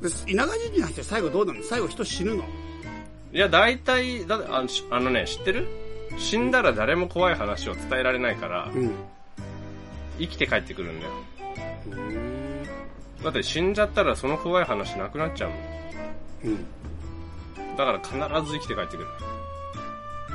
[0.00, 1.62] で稲川淳二の人最後どうなの？
[1.62, 2.44] 最後人死ぬの？
[3.32, 5.66] いや、大体、だあのしあのね、知ってる？
[6.18, 8.92] 死んだら誰も怖い話を伝えられないから、うん。
[10.18, 11.12] 生きて帰ってくるんだよ。
[11.90, 12.64] うん。
[13.24, 15.58] だって死んじゃったらその怖い話なくなっちゃうもん。
[16.44, 16.66] うん。
[17.76, 18.14] だから必
[18.52, 19.08] ず生きて帰ってくる。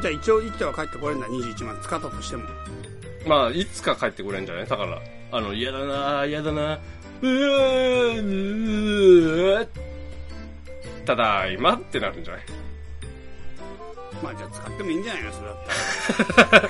[0.02, 2.44] じゃあ一応生きては帰ってこれるんだ、21万使ったとしても。
[3.26, 4.68] まあ、いつか帰ってくれんじゃない？
[4.68, 5.02] だから、
[5.32, 6.80] あの、嫌だな嫌だな
[7.22, 8.28] うー
[11.06, 12.44] ただいまってなるんじゃない？
[14.24, 16.70] まあじゃあ使ってもいいんじゃないのそれだったら。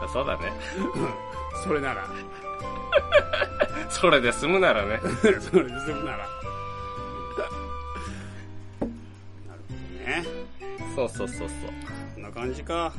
[0.12, 0.52] そうだね。
[1.64, 2.06] それなら。
[3.90, 4.98] それで済むならね。
[5.22, 6.18] それで済むなら。
[6.18, 6.28] なる
[8.80, 8.86] ほど
[10.06, 10.24] ね。
[10.94, 11.48] そうそうそうそう。
[12.14, 12.92] こんな感じか。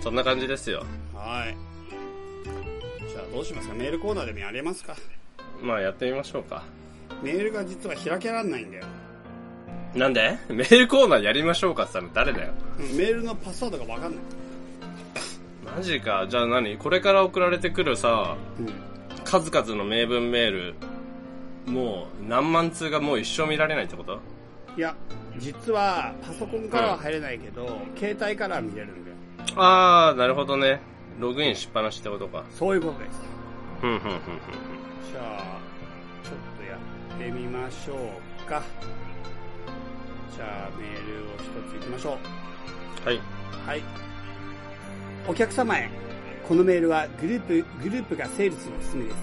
[0.00, 0.84] そんな感じですよ。
[1.14, 1.56] はい。
[3.08, 3.74] じゃあどうしますか？
[3.74, 4.96] メールコーナーでもやれますか？
[5.62, 6.62] まあ、やってみましょうか。
[7.22, 8.84] メールが実は開けられないんだよ。
[9.94, 10.38] なんで？
[10.48, 12.52] メールコーナーやりましょうかって言ったら誰だよ。
[12.78, 14.20] うんメールのパスワードがわかんない。
[15.76, 16.26] マジか。
[16.28, 16.76] じゃあ何？
[16.76, 18.72] これから送られてくるさ、うん。
[19.24, 20.74] 数々の名文メール、
[21.66, 24.20] もう何万通がもう一生見られないってこと？
[24.76, 24.94] いや、
[25.38, 29.16] 実はパソコンからは入れないけど、携帯からは見れるんだよ。
[29.56, 30.80] あー、なるほどね。
[31.20, 32.44] ログインしっぱなしってことか。
[32.50, 33.20] そういうことです。
[33.80, 34.20] ふんふんふんふん
[35.12, 35.58] じゃあ、
[36.22, 36.76] ちょっとや
[37.16, 38.62] ってみましょうか。
[40.34, 42.18] じゃあ、メールを一つ行きましょ
[43.04, 43.08] う。
[43.08, 43.20] はい。
[43.66, 43.82] はい。
[45.28, 45.88] お客様へ。
[46.48, 49.16] このメールはグループ、グループがセールスのおすすめです。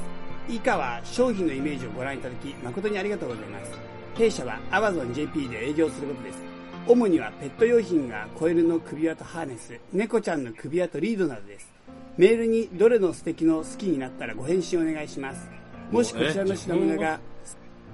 [0.48, 3.72] 以下は商品のイメージをご覧いただき誠にありがとうございます。
[4.16, 6.42] 弊社は Amazon JP で営業することです。
[6.88, 11.70] 主にはペット用品がコイルの首輪とハーネス、猫ちゃんの首輪とリードなどです。
[12.18, 15.50] メールにどれの素敵の好きになったらご返信お願いします。
[15.92, 17.20] もしこちらの品物が、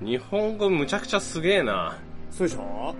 [0.01, 1.97] 日本語むちゃくちゃすげえな。
[2.31, 2.95] そうでしょ？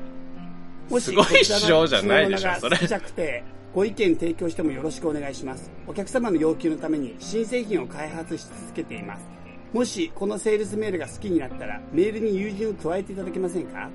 [0.89, 3.43] もすごい市場じゃないでしょこちらの品物が好きじゃくて、
[3.75, 5.69] ご意見提供してもよろしくお願いします。
[5.85, 9.27] お客様の要求のために新製品を開発し続けています。
[9.73, 13.89] もしこのセールスメールが好きになったらメールに友人を加えていただけませんか？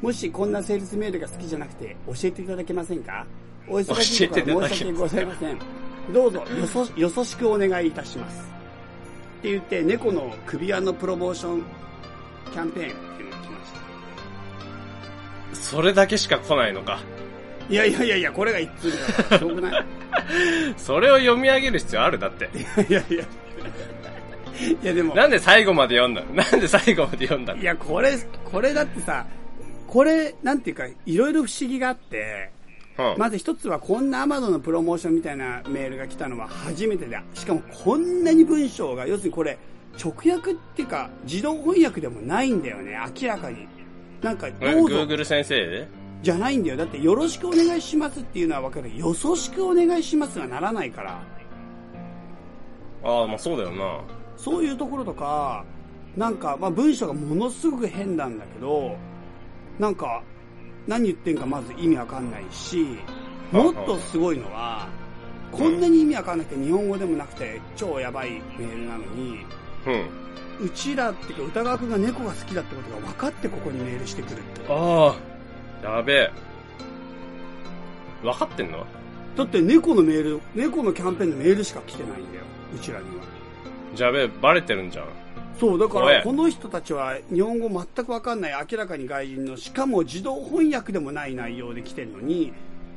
[0.00, 3.26] もしこんなセールスメールが好きじゃなくて教えていただけませんか？
[3.68, 5.58] お忙しいところ申し訳ございません。
[6.14, 8.40] どうぞよそよそしくお願いいたします。
[9.40, 11.62] って言って猫の首輪のプロモーション
[12.50, 13.72] キャンペーンっていうのが来まし
[15.52, 15.60] た。
[15.60, 17.00] それだけしか来ないのか。
[17.68, 19.84] いやいやいやいや、これが一通だから、しょうがない。
[20.76, 22.18] それを読み上げる必要ある？
[22.18, 22.48] だって。
[22.88, 23.24] いやいや。
[24.82, 26.34] いやでも、なんで最後まで読んだの？
[26.34, 27.60] なんで最後まで読んだの？
[27.60, 29.26] いや、これ、これだってさ、
[29.86, 32.50] これ、なんていうか、いろいろ不思議があって、
[32.98, 33.14] うん。
[33.18, 37.22] まず一つはこんな Amazon のプロモーションみたいなメールが来たのは初めてだ。
[37.34, 39.56] しかもこんなに文章が、要するにこれ、
[40.02, 43.68] 直訳っていうか、自動翻訳でもないんだよね、明らかに。
[44.22, 45.88] なんか、えどうぞ、Google 先生で？
[46.22, 46.76] じゃないんだよ。
[46.76, 48.96] だって、よろしくお願いしますっていうのはわかる。
[48.96, 51.22] よそしくお願いしますがならないから。
[53.04, 54.00] ああ、まあそうだよな。
[54.36, 55.64] そういうところとか、
[56.16, 58.96] なんか、まあ文章がものすごく変なんだけど、
[59.78, 60.22] なんか、
[60.86, 62.98] 何言ってんかまず意味わかんないし、
[63.52, 64.88] もっとすごいのは、
[65.52, 69.38] こんなに意味わかんなくて日本語でもなくて超やばいメールなのに、
[69.86, 70.66] うん。
[70.66, 74.60] うちらっていうか歌川くんが猫が好きだってことが分かってここにメールしてくるって。
[74.68, 75.16] ああ、
[75.82, 76.30] やべえ。
[78.22, 78.84] 分かってんの？
[79.36, 83.22] だって猫のメール、猫のキャンペーンのメールしか来てないんだよ、うちらには。
[83.94, 85.06] じゃあべえ、バレてるんじゃん。
[85.60, 92.52] そう、だから、この人たちは日本語全くわかんない、明らかに外人の、しかも自動翻訳でもない内容で来てるのに、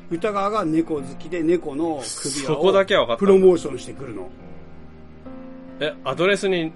[0.10, 4.30] 歌川が猫好きで猫の首をプロモーションしてくるの。
[5.80, 6.72] え、アドレスに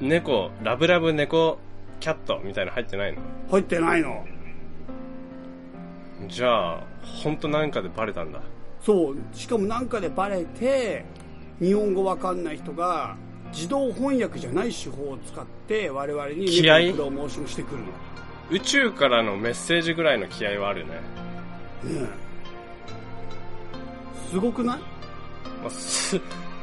[0.00, 1.58] 猫、ラブラブ猫
[2.00, 3.18] キャットみたいなの入ってないの？
[3.50, 4.24] 入ってないの。
[6.26, 8.40] じゃあ、ほんとなんかでバレたんだ。
[8.82, 11.04] そう、しかもなんかでバレて、
[11.60, 13.16] 日本語わかんない人が、
[13.52, 16.92] 自動翻訳じゃない手法を使って我々に気合？
[16.92, 17.86] プロモーションしてくるの。
[18.50, 20.92] 宇宙からのメッセージぐらいの気合はあるね。
[21.84, 22.08] うん。
[24.30, 24.78] すごくない？
[25.62, 26.20] まあす、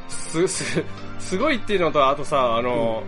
[0.08, 0.84] す、す、
[1.18, 3.02] すごいっていうのと、あとさ、あの、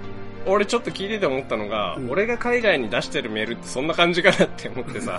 [0.49, 5.19] 俺ちょっと聞いてて思ったのが、うん俺が海外に出してるメールってそんな感じかなって思ってさ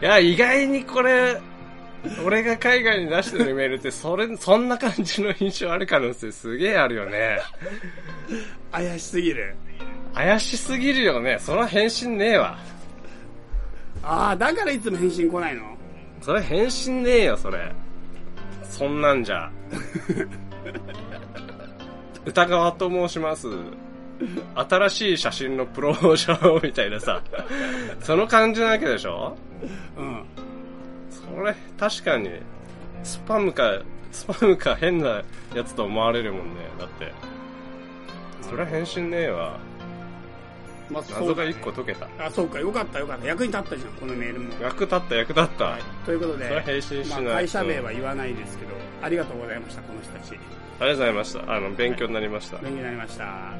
[0.00, 1.40] いや、意外にこれ、
[2.24, 7.38] 俺が海外に出してるメールって、それ、そんな感じの印象ある可能性すげえあるよね。
[8.70, 9.56] 怪しすぎる。
[10.14, 11.38] 怪しすぎるよね。
[11.40, 12.58] その返信ねえわ。
[14.02, 15.62] ああ、だからいつも返信来ないの？
[16.20, 17.72] それ返信ねえよ、それ。
[18.62, 19.50] そんなんじゃ。
[22.26, 23.48] 歌川と申します。
[24.54, 27.22] 新しい写真のプロモーションみたいなさ。
[28.00, 29.36] その感じなわけでしょ？
[29.96, 30.24] うん。
[31.10, 32.30] それ、確かに、
[33.02, 33.80] スパムか、
[34.12, 35.22] スパムか変な
[35.54, 36.60] やつと思われるもんね。
[36.78, 37.12] だって。
[38.42, 39.58] それは返信ねえわ。
[40.90, 42.06] まあ、謎が一個解けた。
[42.18, 43.26] あ、そうか、よかったよかった。
[43.26, 44.52] 役に立ったじゃん、このメールも。
[44.62, 45.64] 役立った、役立った。
[45.64, 45.82] はい。
[46.04, 48.72] ということで、まあ、会社名は言わないですけど、
[49.02, 50.38] ありがとうございました、この人たち。
[50.80, 51.54] ありがとうございました。
[51.54, 52.58] あの、勉強になりました。
[52.58, 53.24] 勉強になりました。
[53.24, 53.52] は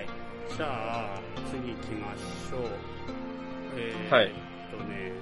[0.00, 0.22] い。
[0.56, 2.92] じゃあ、次行きましょう。
[3.76, 5.12] えー、はいえっとね、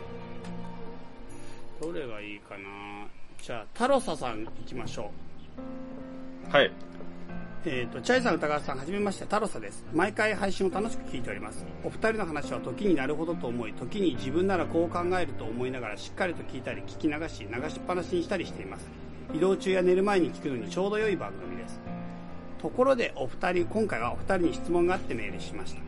[1.81, 3.07] どれがいいかな
[3.41, 5.11] じゃあ、タロサさん行きましょ
[6.51, 6.53] う。
[6.53, 6.72] はい。
[7.66, 9.85] えっ、と、チャイさん、歌川さん、はじめまして、タロサです。
[9.93, 11.64] 毎回配信を楽しく聞いております。
[11.85, 19.09] お二人の話は時になるほどと思い、時に自分ならこう考えると思いながらしっかりと聞いたり、聞き流し、流しっぱなしにしたりしています。
[19.35, 21.81] 移動中や寝る前に聞くのにちょうど良い番組です。
[22.61, 25.81] ところで、お二人、今回はお二人に質問があってメールしました。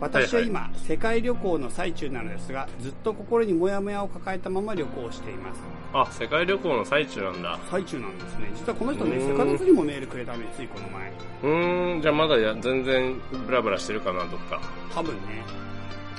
[0.00, 5.60] 私は今、世界旅行の最中なのですが、ずっと心にモヤモヤを抱えたまま旅行をしています。
[5.92, 7.58] あ、世界旅行の最中なんだ。
[7.68, 8.50] 最中なんですね。
[8.54, 11.12] 実はこの人ね、セカンドツにもメールくれたんです、ついこの前。
[11.42, 14.60] うーん、じゃあまだや全然ブラブラしてるかな、どっか。
[14.94, 15.42] 多分ね、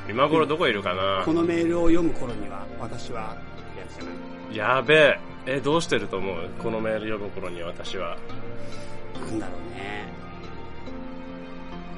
[0.09, 3.37] 今頃どこいるかなこのメールを読む頃には、私は、
[3.77, 4.77] やつじゃない。
[4.77, 5.19] やべえ。
[5.51, 6.47] え、どうしてると思う？
[6.61, 8.15] このメール読む頃に私は。
[9.19, 10.07] なんだろうね。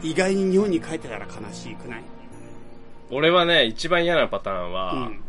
[0.02, 2.04] 意外に日本に帰ってたら悲しくない？
[3.10, 5.20] 俺はね、一番嫌なパターンは、うん。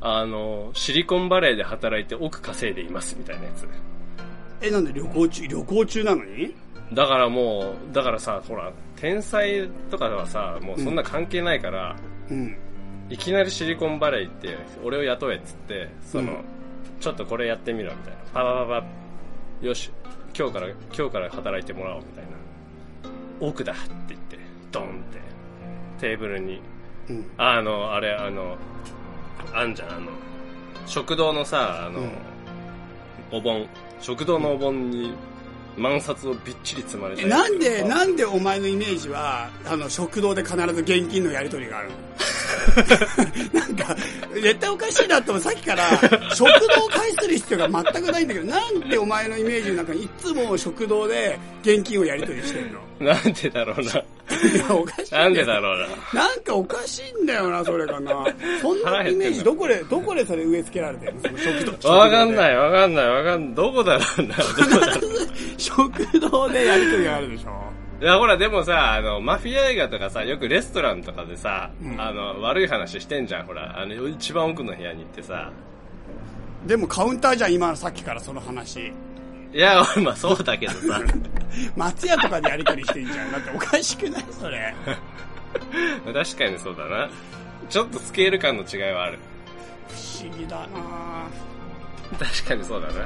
[0.00, 3.68] あの、シリコンバレーで働いて億稼いでいますみたいなやつ。
[4.60, 6.52] え、なんで旅行中、旅行中なのに？
[6.92, 11.94] だからもう、だからさ、ほら、天才とかはさ、もうそんな関係ないから、
[12.28, 12.56] うん。
[13.08, 16.44] いきなりシリコンバレー行って、俺を雇えっつって、その、うん
[17.02, 18.18] ちょっとこれやってみろみたいな。
[18.32, 19.90] パパパパ、よし、
[20.38, 22.30] 今日から、今日から働いてもらおうみたいな。
[23.40, 23.80] 奥だって
[24.10, 24.38] 言って、
[24.70, 25.20] ドンって、
[26.00, 26.62] テーブルに、
[27.10, 27.26] うん。
[27.36, 28.56] あの、あれ、あの、
[29.52, 30.12] あんじゃん、あの、
[30.86, 32.12] 食堂のさ、あの、うん。
[33.32, 33.66] お盆、
[34.00, 35.12] 食堂のお盆に、
[35.76, 41.94] 万札をびっちり積まれてえ、なんで、なんでお前のイメージは、あの、食堂で必ず現金のやり取りがあるの？
[43.52, 43.96] なんか、
[44.34, 45.88] 絶対おかしいなってさっきから、
[46.34, 53.06] 食堂を介する必要が全くないんだけど、なんでお前のイメージの中にいつも食堂で現金をやり取りしてるの？
[53.12, 53.82] なんでだろうな。
[53.82, 55.14] いや、おかしい。
[55.14, 55.80] なんでだろう
[56.14, 56.22] な。
[56.22, 58.24] なんかおかしいんだよな、それかな。
[58.60, 61.20] そんなイメージ、どこで、どこでそれ植え付けられてるの？
[61.22, 61.88] その食堂。
[61.90, 62.32] わかんい。
[62.32, 63.54] ない、わかんない、わかんない。
[63.54, 65.00] どこだろうな、どこだろう。
[65.58, 67.71] 食堂でやり取りがあるでしょ。
[68.02, 73.78] いや、ほら、でもさ、あの、マフィア映画とかさ、よくレストランとかでさ、うんあの、悪い話してんじゃん、ほら。
[73.78, 75.52] あの、一番奥の部屋に行ってさ。
[76.66, 78.92] でもカウンターじゃん、今のさっきからその話。
[79.52, 81.00] いや、 まあそうだけどさ。
[81.76, 83.30] 松屋とかでやり取りしてんじゃん。
[83.30, 84.74] だっておかしくないそれ。
[86.12, 87.08] 確かにそうだな。
[87.70, 89.20] ちょっとスケール感の違いはある。
[89.88, 90.66] 不思議だな
[92.18, 93.00] 確かにそうだな。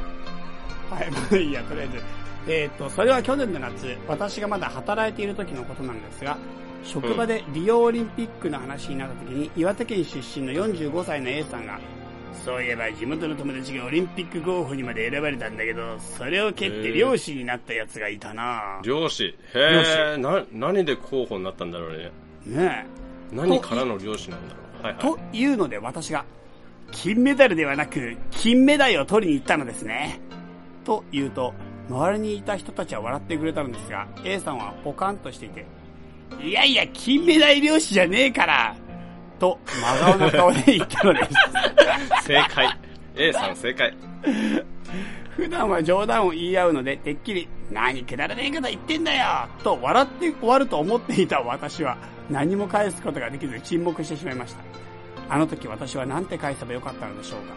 [0.90, 2.16] はい、まあいいや、とりあえず。
[2.49, 6.36] えっ、と、それは去年の夏、私がまだ働いている時のことなんですが、
[6.84, 11.80] 職場でリオオリンピックの話になった時に、岩手県出身の45歳の A さんが、
[12.44, 19.36] そういえば地元の友達がオリンピック候補にまで選ばれたんだけど、それを蹴って漁師になったやつがいたな漁師。
[19.55, 22.12] へえ、な、何で候補になったんだろうね。
[22.47, 22.86] ね
[23.32, 24.84] 何からの漁師なんだろう。
[24.84, 25.05] はいえ。
[25.05, 25.16] はい。
[25.16, 26.24] というので私が、
[26.92, 30.20] 金メダルではなく、金メダルを取りに行ったのですね。
[30.84, 31.53] と言うと、
[31.89, 35.66] 周りにいた人たちは笑ってくれたのですが、A さんはポカンとしていて、
[36.43, 38.76] いやいや、金メダル漁師じゃねえから
[39.39, 41.30] と、真顔な顔で言ったのです。
[42.26, 42.78] 正解。
[43.16, 43.95] A さん正解。
[45.37, 51.97] 普段は冗談を言い合うので、てっきり、何くだらねえこと言ってんだよと笑って終わると思っていた私は、
[52.30, 54.62] 何も返すことができず沈黙してしまいました。
[55.28, 57.55] あの時私は何て返せばよかったのでしょうか。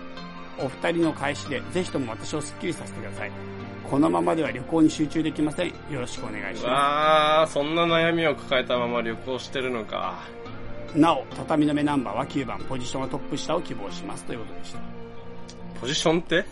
[0.66, 3.32] お二人の返しで、ぜひとも私をスッキリさせてください。
[3.90, 5.68] このままでは旅行に集中できません。
[5.68, 10.20] よろしくお願いしまわあ、そんな悩みを抱えたまま旅行してるのか。
[10.92, 10.98] す。
[10.98, 14.26] なお、畳の目ナンバーは9番、ポジションはトップ下を希望します。
[14.26, 14.80] ということでした。
[15.82, 16.46] ポジションって？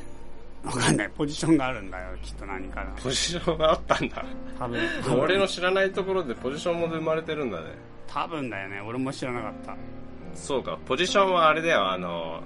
[0.64, 1.10] わかんない。
[1.16, 2.18] ポジションがあるんだよ。
[2.24, 2.92] きっと何かな。
[3.02, 4.26] ポジションがあったんだ。
[4.58, 4.82] 多分
[5.20, 7.66] 俺の知らないところでポジションも生まれてるんだね。
[8.08, 8.82] 多分だよね。
[8.82, 9.76] 俺も知らなかった。
[10.34, 12.42] そうか、ポジションはあれだよ、あの、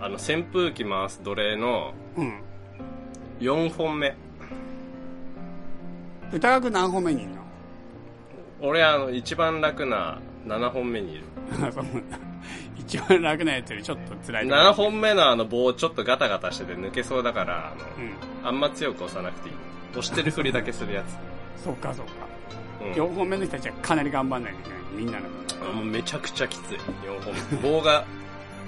[0.00, 2.42] あの、扇風機回す奴隷のうん。
[3.40, 4.14] 4本目。
[6.32, 7.44] 歌楽何本目にいるの？
[8.60, 11.24] 俺、あの、一番楽な7本目にいる。
[12.76, 14.46] 一番楽なやつよりちょっと辛い。
[14.46, 18.48] 7本目のあの棒ちょっとガタガタしてて抜けそうだから、あの、うん。
[18.48, 19.54] あんま強く押さなくていい。
[19.92, 21.16] 押してるふりだけするやつ。
[21.62, 22.12] そっかそっか。
[22.82, 24.78] うん4本目の人たちはかなり頑張んないといけない。
[24.94, 25.28] みんなの
[25.64, 25.74] 分。
[25.76, 26.74] もうめちゃくちゃきつい。
[26.74, 27.70] 4本目。
[27.70, 28.04] 棒が、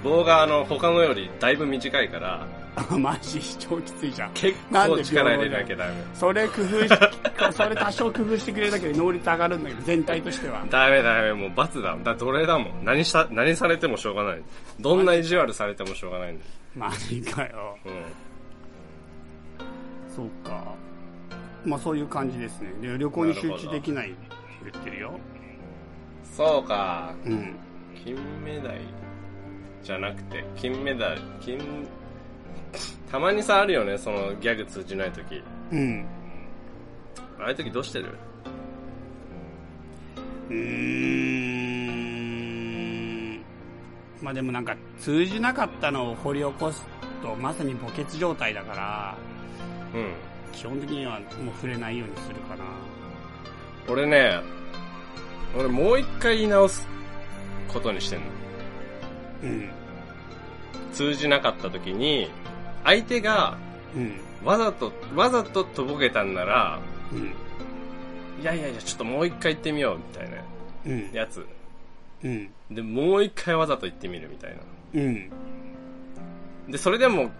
[0.03, 2.47] 棒があの、他のよりだいぶ短いから、あ、
[2.99, 4.31] マジ超きついじゃん。
[4.33, 5.93] 結構力入れなきゃダメ。
[6.13, 6.89] それ工夫し、
[7.51, 10.63] それ多少工夫してくれるだけで能率上がるんだけど、全体としては。
[10.69, 11.97] ダメダメ、もう罰だ。
[12.03, 12.85] だ、奴隷だもん。
[12.85, 14.43] 何した、何されてもしょうがない。
[14.79, 16.51] どんな意地悪されてもしょうがないんだよ。
[16.75, 17.77] マジかよ。
[17.85, 17.91] うん。
[20.15, 20.63] そうか。
[21.65, 22.71] まあそういう感じですね。
[22.81, 24.17] で旅行に集中できないって
[24.71, 25.19] 言ってるよ。
[26.23, 27.13] そうか。
[27.25, 27.55] うん。
[28.03, 28.15] 金
[28.45, 28.81] メダル
[29.81, 31.57] じゃなくて、金メダル、金、
[33.11, 35.41] たまにさ、あるよね、そのギャグ通じない時。
[35.71, 36.05] うん。
[37.39, 38.15] ああいう時どうしてる？
[40.49, 40.55] うー
[43.35, 43.41] ん。
[44.21, 46.83] まあでもなんか通じなかったのを掘り起こす
[47.21, 49.17] とまさに墓穴状態だから、
[49.93, 50.13] うん。
[50.51, 52.63] 基本的にはもう触れないようにするかな。
[53.87, 54.41] 俺ね、
[55.57, 56.87] 俺もう一回言い直す
[57.67, 58.25] ことにしてんの。
[59.43, 59.69] うん。
[60.91, 62.31] 通じなかった時に、
[62.83, 63.57] 相手が
[63.95, 64.19] うん。
[64.43, 66.79] わざと、わざととぼけたんなら、
[67.11, 67.33] うん。
[68.41, 70.37] いやいやいや、ちょっともう一回言ってみよう、みたいな
[70.85, 71.11] うん。
[71.11, 71.45] やつ。
[72.23, 72.49] うん。
[72.69, 74.57] で、もう一回わざと言ってみるみたいな。
[74.93, 75.29] うん。
[76.69, 77.31] で、それでも、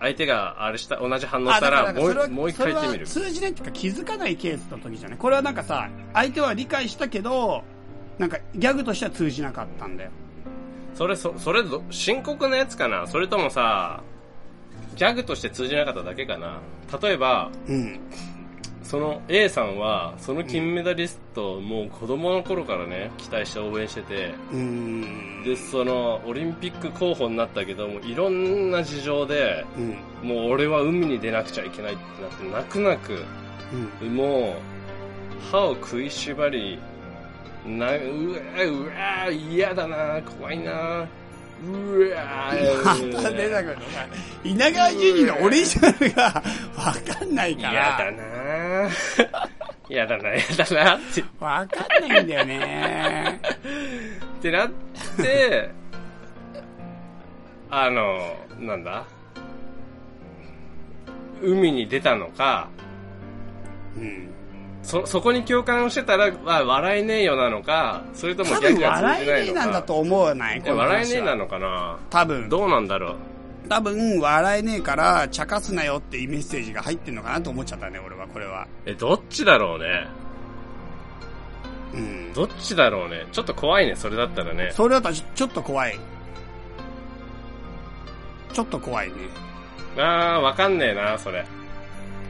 [0.00, 7.62] 相手があれした、同じ反応したら、もう、もう一回言ってみる通じないっていうか気づかないケースの時じゃないこれはなんかさ、相手は理解したけど、
[8.18, 10.10] なんかギャグとしては通じなかったんだよ。
[10.94, 13.06] それ、そ、それど、深刻なやつかな？
[13.06, 14.02] それともさ、
[14.96, 16.58] ギャグとして通じなかっただけかな？
[17.00, 18.00] 例えば、うん。
[18.82, 24.34] その A さんは、その金メダリストをもう子供の頃からね、期待して応援してて。
[25.44, 29.64] で、その、オリンピック候補になったけども、いろんな事情で、
[30.22, 30.28] うん。
[30.28, 33.22] もう俺は海に出なくちゃいけないってなって、泣く泣く、
[34.02, 34.16] うん。
[34.16, 36.80] もう、歯を食いしばり、
[37.66, 37.98] な、うわ、う
[38.86, 41.06] わ、嫌だな、怖いな、
[41.62, 42.54] うわ、
[43.12, 43.76] また出たくる。
[43.76, 44.06] のが、
[44.44, 46.42] 稲川淳二のオリジナルがわ
[47.16, 48.90] かんないか嫌だら、な。
[49.88, 50.96] 嫌だな、嫌だな。
[50.96, 53.40] って、わかんないんだよね。
[54.38, 54.70] ってなっ
[55.20, 55.70] て、
[57.70, 59.04] あの、なんだ？
[61.42, 62.68] 海に出たのか、
[63.96, 64.28] うん。
[64.82, 72.48] そ、そこに共感してたら、あ、笑えねえよなのか、それとも多分ギャグが通笑えねえじなんだと思わないえ笑えねえなののかな多分。
[72.48, 73.16] どうなんだろう
[73.68, 78.66] 多分、笑えねえから、茶化すなよっていうメッセージが入ってんのかなと思っちゃったね、俺は、これは。
[78.86, 80.08] え、どっちだろうね。
[81.92, 82.32] うん。
[82.32, 83.26] どっちだろうね。
[83.32, 84.70] ちょっと怖いね、それだったらね。
[84.72, 85.98] それだったらちょっと怖い。
[88.52, 89.14] ちょっと怖いね。
[89.96, 91.44] あー、わかんねえな、それ。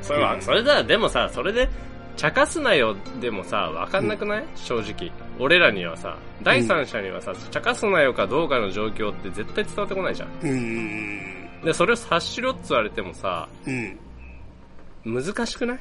[0.02, 1.68] それは、うんそれだ、でもさ、それで、
[2.16, 5.10] 茶化すなよ、でもさ、わかんなくない、正直。
[5.38, 10.28] 俺らにはさ、第三者にはさ、茶化すなよかどうかの状況って絶対伝わってこないじゃん。
[10.42, 11.20] うんうん
[11.64, 13.98] で、それを察しろって言われてもさ、うん。
[15.04, 15.24] うん。
[15.24, 15.78] 難しくない？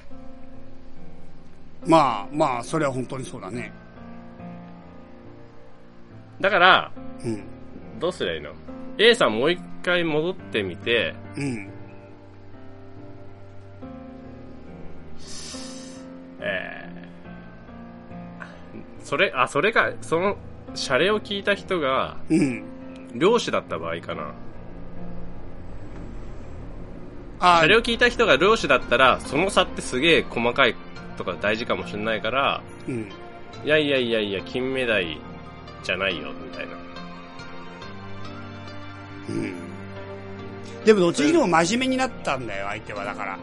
[1.86, 3.72] まあ、まあ、それは本当にそうだね。
[6.42, 6.92] だから、
[7.24, 7.44] うん。
[8.00, 8.52] どうすりゃいいの
[8.98, 11.70] ?A さんもう一回戻ってみて、うん。
[16.42, 20.38] えー、それ、あ、それか、その、
[20.76, 22.64] シャレを聞いた人が、うん。
[23.16, 24.34] 漁師だった場合かな。
[27.40, 30.76] あシャレを聞いた人が漁師だったら、その差ってすげえ細かい
[31.18, 33.10] とか大事かもしれないから、うん。
[33.66, 35.18] いやいやいやいや、金目鯛
[35.84, 36.74] じゃないよ、みたいな。
[39.30, 39.54] うん。
[40.86, 43.04] でもどっちにも真面目になったんだよ、相手は。
[43.04, 43.38] だから。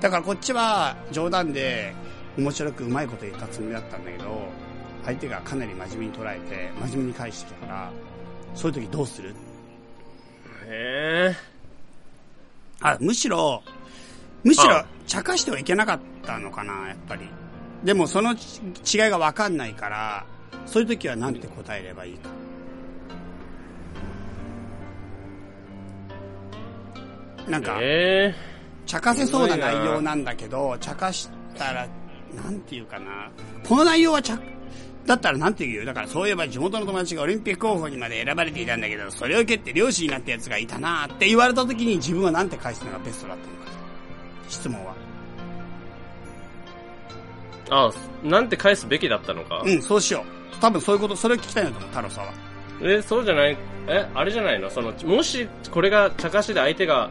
[0.00, 1.94] だからこっちは冗談で
[2.38, 4.48] 面白くうまいこと言ったつもりだったんだけど、
[5.04, 7.90] 相手がかなり真面目に捉えて、真面目に返してきたから、
[8.54, 9.34] そういう時どうする？
[10.66, 11.36] へえ。
[12.80, 13.62] あ、むしろ、
[14.44, 17.28] むしろあ、茶化してはいけなかったのかな、やっぱり。
[17.82, 18.60] でもそのち
[18.94, 20.24] 違いがわかんないから、
[20.64, 22.28] そういう時はなんて答えればいいか。
[27.48, 28.34] なんか、え
[28.86, 31.88] 茶化せそうな内容なんだけど、茶化したら、
[32.34, 33.30] なんていうかな。
[33.66, 34.38] この内容は茶、
[35.06, 35.84] だったらなんて言う？
[35.86, 44.50] だからそういえば地元の友達がオリンピック候補にまで選ばれていたんだけど、それを受けて漁師になった奴がいたなって言われた時に自分はなんて返すのがベストだったのかと。
[44.50, 44.94] 質問は。
[47.68, 50.24] ー、あ、なんて返すべきだったのか、うん、そうしよ
[50.54, 50.56] う。
[50.60, 52.32] 多分そういうこと、それを聞きたいなと思う、太郎さんは。
[52.82, 53.56] え、そうじゃない、
[53.88, 54.68] え、あれじゃないの？
[54.70, 57.10] その、もし、これが茶化しで相手が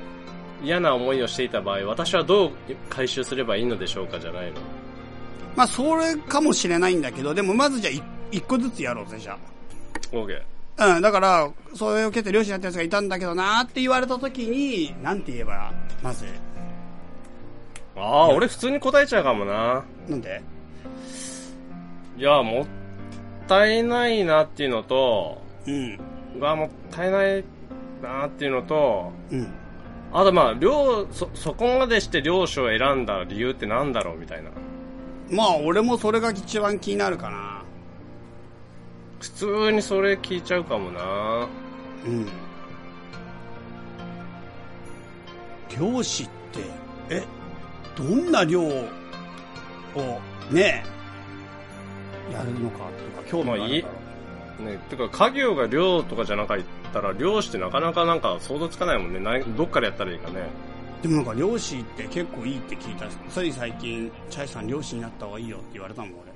[0.64, 2.52] 嫌な思いをしていた場合、私はどう
[2.90, 4.58] 回収すればいいのでしょうかじゃないの？
[5.58, 8.02] まあ、それかもしれないんだけど、でもまずじゃあい
[8.32, 9.38] 一個ずつやろうぜ、じゃ
[10.12, 10.42] ?OK。
[10.78, 10.96] あ。
[10.96, 16.26] うん、だから、それを受けて漁師になった奴がいたんだけどなって言われた時に、なんて言えば、まず、
[17.96, 19.84] ああ、俺普通に答えちゃうかもな。
[20.08, 20.44] なんで？
[22.18, 22.66] いや、もっ
[23.48, 26.00] たいないなっていうのと、うん。
[26.38, 27.44] うわ、もったいない
[28.04, 29.52] なっていうのと、うん。
[30.14, 34.52] あとまあ、漁、そ、そこまでして漁師を選んだ理由ってなんだろうみたいな。
[35.30, 37.62] まあ、俺もそれが一番気になるかな。
[39.20, 41.48] 普通にそれ聞いちゃうかもな。
[42.06, 42.28] うん。
[45.80, 46.60] 漁師って、
[47.10, 47.24] え、
[47.96, 48.88] どんな漁を、
[50.52, 50.84] ね
[52.32, 52.84] え、やるのかと
[53.22, 53.86] か、興味がある。
[54.60, 56.60] ね、てか、家業が漁とかじゃなかっ
[56.94, 59.20] たら、漁師ってなかなかなんか想像つかないもんね。
[59.20, 60.48] などっからやったらいいかね。
[61.02, 66.32] でもなんか漁師って結構いいって聞いたし、つい最近、チャイさん漁師になった方がいいよって言われたもん、俺。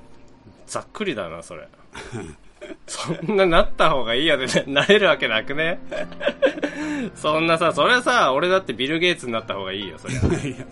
[0.67, 1.67] ざっくりだな、それ。
[2.85, 5.79] そんななった方がいいやで、ね、なれるわけなくね？
[7.15, 10.19] そんなさ、それはさ、俺だってビル・ゲイツになった方がいいよ、そりゃ。
[10.19, 10.65] いや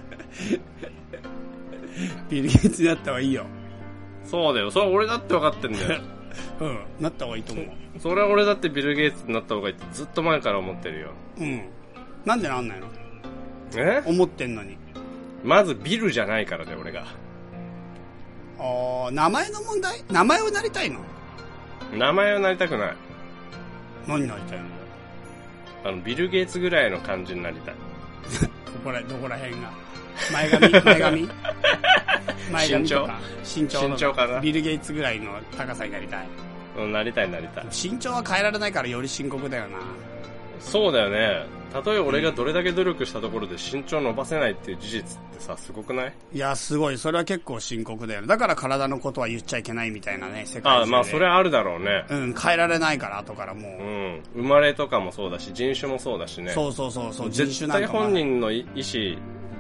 [2.30, 3.46] ビル・ゲイツになった方がいいよ。
[4.24, 6.02] そうだよ、それは俺だって分かってんだよ。
[6.60, 7.66] うん、なった方がいいと思う。
[8.00, 11.10] それは俺だってビル・ゲイツになった方がいいってずっと前から思ってるよ。
[11.40, 11.64] うん。
[12.24, 12.88] なんでなんないの？
[13.76, 14.02] え？
[14.06, 14.78] 思ってんのに。
[15.44, 17.06] まずビルじゃないからね、俺が。
[18.58, 20.04] あー名前の問題？
[20.12, 21.00] 名前をなりたいの？
[21.94, 22.96] 名前はなりたくない。
[24.08, 24.66] 何になりたいの？
[25.86, 27.76] あの、ビル・ゲイツぐらいの感じになりたい。
[28.66, 29.72] どこら、どこら辺が？
[30.34, 30.70] 前髪？
[30.84, 31.30] 前髪？
[32.52, 33.20] 前髪とか？
[33.44, 33.80] 身長？
[33.82, 34.40] と身長かな？
[34.42, 36.28] ビル・ゲイツぐらいの高さになりたい。
[36.78, 37.66] うん、なりたいなりたい。
[37.68, 39.78] 身長は変えられないからより深刻だよな。
[40.60, 41.46] そうだよね。
[41.72, 46.14] たとえ俺がどれだけ努力したところで身長伸ばせないっていう事実ってさ、すごくない？
[46.34, 46.98] いや、すごい。
[46.98, 48.28] それは結構深刻だよね。
[48.28, 50.84] だから体のことは言っちゃいけないみたいなね、世界中で。
[50.84, 52.06] あまあ、それはあるだろうね。
[52.10, 53.72] うん、変えられないから、後からもう。
[53.72, 54.24] うん。
[54.36, 56.52] 生まれとかもそうだし、人種もそうだしね。
[56.52, 58.82] そうそうそうそう、人絶対種なんかも本人の意思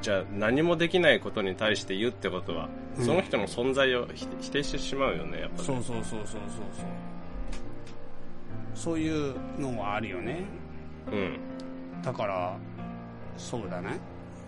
[0.02, 5.64] じゃ何もできないことに対して言うってことは、うんその人の存在を否否定してしまうよね、やっぱり。
[5.64, 6.40] そうそうそうそうそうそう。
[8.74, 10.44] そういうのはあるよね。
[11.12, 11.38] うん。
[12.02, 12.56] だから、
[13.38, 14.00] そうだね。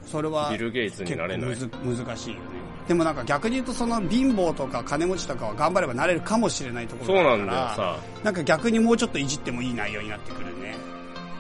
[0.06, 1.50] それはビル・ゲイツになれない。
[1.50, 2.42] 難しいよね。
[2.88, 8.00] でもなんか逆に言うとその貧乏とか金持ちとかは頑張ればなれるかもしれないとこそうろがあるからなんだよさ。
[8.24, 10.76] なんか逆にもうちょっといじってもいい内容になってくるね。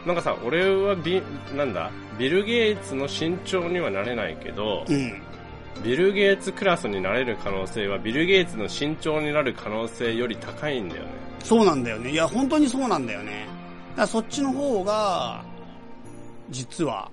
[0.05, 1.21] なんかさ、俺はビ、
[1.55, 5.21] なんだ、ビル・ゲイツの身長にはなれないけど、うん。
[5.83, 11.09] ビル・ゲイツクラスになれる可能性は、ビル・ゲイツの身長になる可能性より高いんだよね。
[11.43, 12.11] そうなんだよね。
[12.11, 13.47] いや、本当にそうなんだよね。
[14.01, 15.45] だからそっちの方が、
[16.49, 17.11] 実は、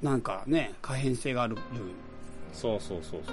[0.00, 1.62] なんかね、可変性がある分。
[2.54, 3.32] そうそうそうそ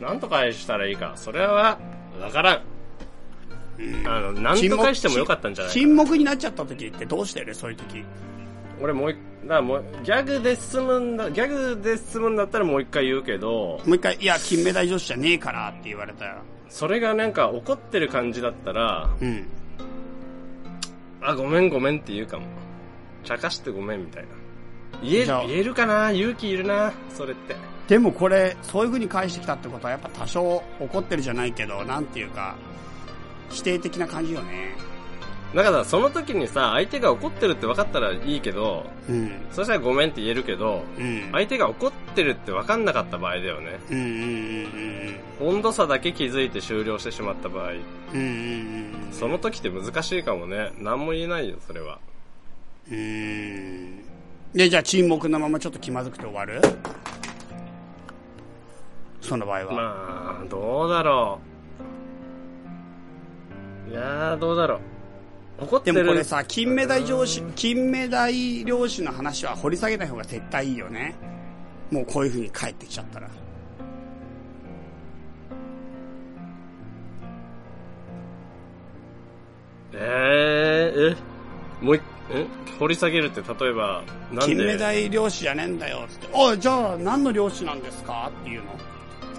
[0.00, 0.02] う。
[0.02, 1.12] なんとかしたらいいか。
[1.14, 1.78] それは、
[2.20, 2.62] わからん。
[4.08, 8.04] あの、なんとかしてもよかったんじゃない沈黙になっちゃった時ってどうしてるそういう時。
[8.80, 16.42] 俺もう一、だもう、ギャグで済むんだ、ギャグで済むんだったらもう一回言うけど、もう一回、いや、金メダル女子じゃねえからって言われたら。
[16.68, 19.46] それがなんか怒ってる感じだったら、うん。
[21.24, 22.46] あ、ごめんごめんって言うかも。
[23.24, 24.28] 茶化してごめんみたいな。
[25.02, 26.10] 言えじゃある、言えるかな？
[26.10, 26.92] 勇気いるな？
[27.08, 27.56] それって。
[27.88, 32.54] でもこれ、そういう風に返してきたってことは、やっぱ多少怒ってるじゃないけど、なんていうか、
[33.50, 34.74] 否定的な感じよね。
[35.54, 39.30] だからその時にさ、相手が怒ってるって分かったらいいけど、うん。
[39.52, 41.28] そしたらごめんって言えるけど、うん。
[41.30, 43.78] 相手が怒ってるって分かんなかった場合だよね。
[43.90, 47.76] うんうんうん温度差だけ気づいて終了してしまった場合、うん。
[47.76, 47.80] うん
[48.16, 49.12] うんうん。
[49.12, 50.72] その時って難しいかもね。
[50.78, 51.98] 何も言えないよ、それは。
[52.88, 54.04] うーん。
[54.54, 56.60] で、じゃあ沈黙のままちょっと気まずくて終わる？
[59.20, 59.72] その場合は。
[59.72, 61.38] まあ、どうだろ
[63.88, 63.90] う。
[63.90, 64.80] いやー、どうだろう。
[65.58, 65.96] 怒ってる。
[65.96, 71.14] でもこれさ、金目鯛漁師、金目鯛漁師の話は掘り下げない方が絶対いいよね。
[71.90, 73.28] もうこういう風に帰ってきちゃったら。
[79.96, 81.16] えー、え、
[81.84, 82.02] もう一、
[82.32, 82.46] え
[82.80, 84.02] 掘り下げるって例えば、
[84.32, 86.28] なん金目で、鯛漁師じゃねえんだよ、つって。
[86.32, 88.32] おい、じゃあ何の漁師なんですか？
[88.40, 88.72] っていうの。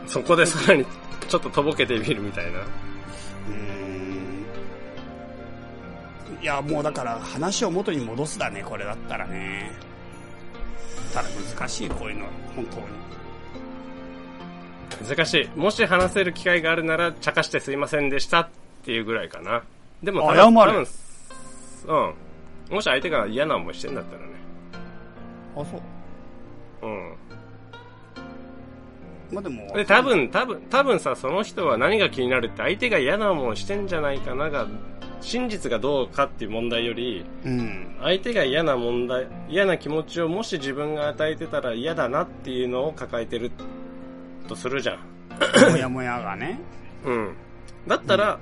[0.08, 0.86] そこでさらに
[1.28, 2.60] ちょっととぼけてみるみたいな。
[2.60, 3.75] うーん。
[6.46, 9.72] いや、もうだから話を元に戻すだね、これだったらね。
[11.12, 12.78] ただ難しい、こういうの、本当
[15.02, 15.10] に。
[15.10, 15.50] 難しい。
[15.58, 18.50] もし話せる機会があるなら、茶化してすいませんでしたっ
[18.84, 19.64] ていうぐらいかな。
[20.04, 20.88] でも謝る
[21.88, 22.14] うん。
[22.70, 24.28] もし相手が嫌な思いしてんだったらね。
[25.56, 26.88] あ、そう。
[26.88, 27.16] うん。
[29.32, 29.74] まあでも。
[29.74, 34.68] で、多分、多分、多分さ、その人は何が気になるって相手が嫌な思いしてんじゃないかなが、
[35.26, 37.96] 真実がどうかっていう問題より、うん。
[38.02, 43.50] 相手が嫌な問題、嫌な気持ちをもし自分が与えてたら嫌だなっていうのを抱えてる
[44.48, 45.00] とするじゃん。
[45.72, 46.60] もやもやがね。
[47.04, 47.34] うん。
[47.88, 48.40] だったら、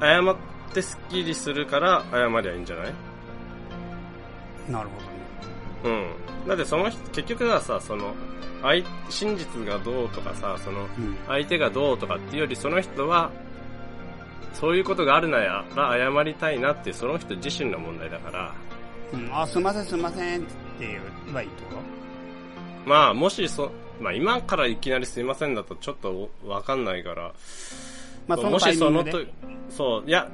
[0.00, 0.36] 謝っ
[0.74, 2.92] てスッキリするから謝りゃいいんじゃない？
[4.68, 5.96] なるほどね。
[6.44, 6.48] うん。
[6.48, 8.14] だってその人、結局はさ、その、
[8.62, 11.16] 相、真実がどうとかさ、その、うん。
[11.28, 13.30] 相手がどうとかっていうより、その人は、
[14.54, 18.54] そういうことがあるなら謝りたいなってその人自身の問題だから、
[19.12, 20.48] うん、あ、すいませんすいませんって
[20.80, 21.00] 言え
[21.32, 22.88] ばいいってこと？
[22.88, 23.70] まあ、もしそ、
[24.00, 27.32] まあ今からいきなりすいませんだとちょっとわかんないから、
[28.26, 29.20] まあ、そのもしそのと、
[29.70, 30.28] そう、いや、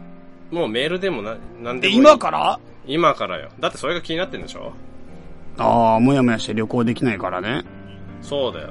[0.51, 2.01] もうメールでもな、なんでえ、もいい。
[2.01, 2.61] 今から？
[2.87, 3.51] 今からよ。
[3.61, 4.73] だってそれが気になってるんでしょ？
[5.59, 7.63] ああ、もやもやして旅行できないからね。
[8.23, 8.71] そうだよ。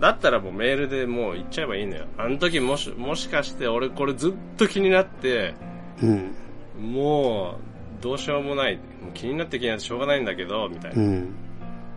[0.00, 2.06] だったらもうメールでもう言っちゃえばいいのよ。
[2.18, 5.54] あの時もし、もしかして俺これずっと気になって、
[6.02, 6.34] うん。
[6.80, 7.58] も
[8.00, 8.76] う、どうしようもない。
[8.76, 11.02] もう気になって気になってしょうがないんだけど、みたいな。
[11.02, 11.26] うん。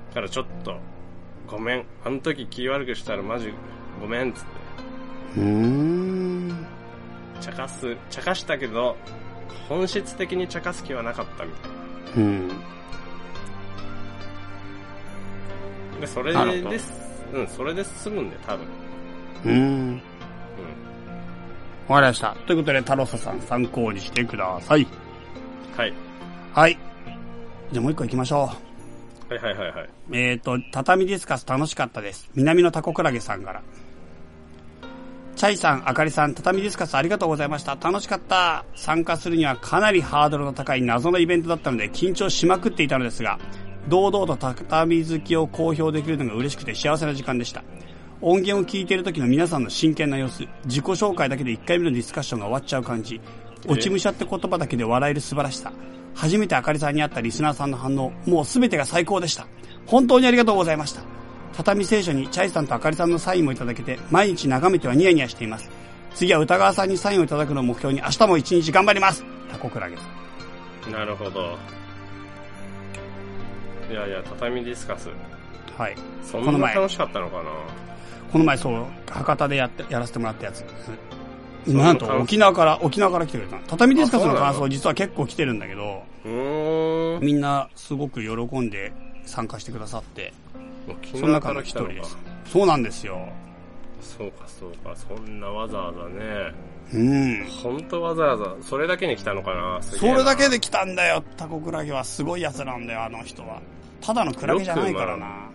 [0.10, 0.78] だからちょっと、
[1.48, 1.86] ごめん。
[2.06, 3.52] あの時気悪くしたらマジ、
[4.00, 4.48] ごめん、つって。
[5.38, 6.68] うーん。
[7.42, 8.96] 茶化す、茶化したけど、
[9.68, 11.78] 本質的に茶化す気はなかったみたいな。
[12.18, 12.48] うん。
[16.00, 18.66] で、それです、うん、それで済むんだよ、多分。
[19.46, 19.56] うーん。
[19.56, 19.58] う
[19.92, 20.02] ん。
[21.88, 22.36] わかりました。
[22.46, 24.88] ということで、タロサさん参考にしてください。
[25.76, 25.94] はい。
[26.54, 26.78] はい。
[27.72, 28.50] じゃあもう一個行きましょ
[29.30, 29.90] はいはいはいはい。
[30.10, 30.18] う。
[30.18, 32.30] えっ、と、畳ディスカス楽しかったです。
[32.34, 33.62] 南のタコクラゲさんから。
[35.36, 37.76] チャイさん、あかりさん、畳ディスカスありがとうございました。
[37.76, 38.66] 楽しかった。
[38.76, 43.38] 参加するにはかなりハードルの高い謎のイベントだったので緊張しまくっていたのですが、
[43.88, 47.64] 堂々と畳好きを公表できるのが嬉しくて幸せな時間でした。
[48.20, 53.22] 音源を聞いている時の皆さんの真剣な様子、自己紹介だけで1回目のディスカッションが終わっちゃう感じ、
[53.68, 55.72] 落ち武者って言葉だけで笑える素晴らしさ、
[56.16, 59.48] 初めてあかりさんに会ったリスナーさんの反応、もう全てが最高でした。
[59.86, 61.02] 本当にありがとうございました。
[61.54, 65.70] 畳聖書にチャイさんとあかりさんのサインもいただけて、毎日眺めてはニヤニヤしています。
[66.16, 70.92] 次は歌川さんにサインをいただくのを目標に明日も一日頑張りますタコクラゲさん。
[70.92, 71.56] なるほど。
[73.90, 75.10] いやいや、畳ディスカス。
[75.78, 75.96] はい。
[76.24, 77.44] そんなこの前楽しかったのかな？
[78.32, 80.66] この前そう、博多でやって、やらせてもらったやつ。
[81.68, 83.62] なんと沖縄から、沖縄から来てくれたの。
[83.68, 87.20] 畳ディスカスの感想実は結構来てるんだけど、ん。
[87.22, 88.92] みんなすごく喜んで
[89.26, 90.34] 参加してくださって、
[90.90, 92.18] 沖その中の一人です。。
[92.52, 93.28] そうなんですよ。
[94.02, 96.54] そうかそうか、そんなわざわざね。
[96.94, 97.46] うん。
[97.46, 102.04] ほんとわざわざ、それだけに来たのかなそれだけで来たんだよ、タコクラゲは。
[102.04, 103.62] すごいやつなんだよ、あの人は。
[104.02, 105.50] ただのクラゲじゃないからな。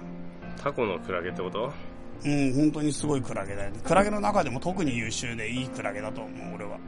[0.63, 1.73] タコのクラゲってこと？
[2.25, 3.81] うん、本当にすごいクラゲだよね。
[3.83, 6.79] クラゲの中でも特に優秀でいいクラゲだと思う、俺は。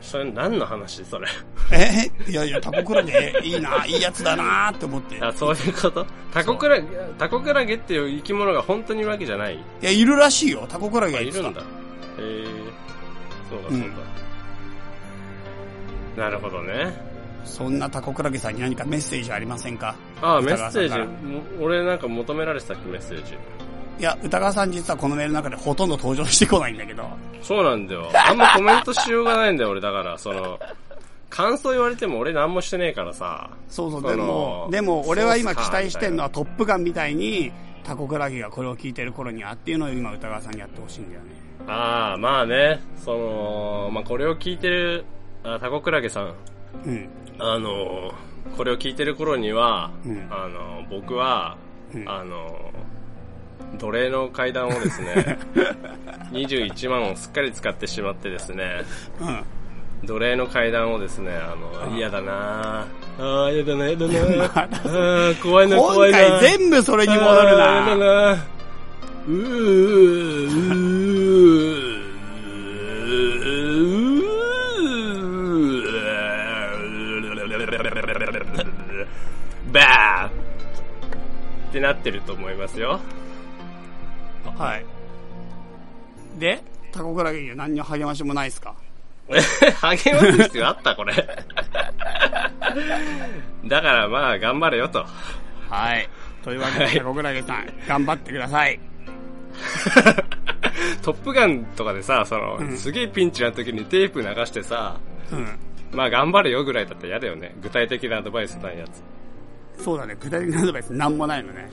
[0.00, 1.26] それ何の話それ？
[1.72, 2.30] え？
[2.30, 5.16] いやいや、タコクラゲいいな、いいやつだなって思って。
[5.16, 6.06] いあ、そういうこと？
[6.32, 6.86] タコクラゲ、
[7.18, 9.58] タコクラゲっていう生き物が本当にいるわけじゃない？
[9.80, 11.60] や、いるらしいよ、タコクラゲいるんだ。
[11.60, 11.64] へ
[12.20, 12.44] え
[13.48, 13.80] そうだそう
[16.16, 16.24] だ。
[16.24, 17.13] なるほどね。
[17.44, 19.94] そんなタコクラゲさんに何かメッセージありませんか？
[20.22, 21.26] あ、メ歌川さんからッセージ？
[21.26, 23.34] も俺なんか求められてたっけ、メッセージ。
[23.98, 27.04] いや、歌川さん実はこのメールの中でほとんど登場してこないんだけど。
[27.42, 28.10] そうなんだよ。
[28.12, 29.80] あんまコメントしようがないんだよ、俺。
[29.80, 30.58] だから、その、
[31.30, 33.50] 感想言われても俺何もしてねえからさ。
[33.68, 37.52] そうそう、でも、でも俺は今期待してんのはトップガンみたいに、
[37.84, 41.30] タコクラゲがこれを聞いてる頃にはっていうのを今歌川さんにやってほしいんだよね。
[41.66, 45.04] ああ、まあね、その、まあこれを聞いてる、
[45.42, 46.34] あタコクラゲさん、
[46.86, 47.08] うん。
[47.38, 48.12] あの、
[48.56, 51.56] これを聞いてる頃には、うんあの、僕は、
[51.94, 52.70] うんあの、
[53.78, 55.38] 奴隷の階段をですね、
[56.32, 58.82] 21万をすっかり使ってしまってですね、
[59.20, 60.06] うん。
[60.06, 61.54] 奴隷の階段をですね、あ
[61.88, 62.86] の、嫌だな
[63.18, 64.68] ああ、嫌だな、嫌だな あ
[65.30, 66.28] あ、怖いな、怖い今な。
[66.40, 67.42] 回全部それに戻るあー
[67.86, 68.32] 嫌だな。
[68.36, 68.44] な。
[69.26, 71.93] うー、うー、
[79.74, 83.00] バーってなってると思いますよ。
[84.56, 84.84] はい。
[86.38, 88.74] で、タコクラゲには何の励ましもないですか？
[89.28, 89.36] 励
[90.14, 91.14] ます必要あったこれ。
[93.66, 95.04] だからまあ、頑張れよと。
[95.70, 96.08] はい。
[96.42, 98.78] というわけで、はいタコクラゲさん、頑張ってください。
[101.02, 104.96] トップガンとかでさ、その、うんすげえピンチな時にテープ流してさ、
[105.32, 105.58] うん。
[105.92, 107.54] まあ頑張れよぐらいだったら嫌だよね。
[107.62, 109.02] 具体的なアドバイスないやつ。
[109.78, 111.70] そうだね、具体的なアドバイスなんもないのね。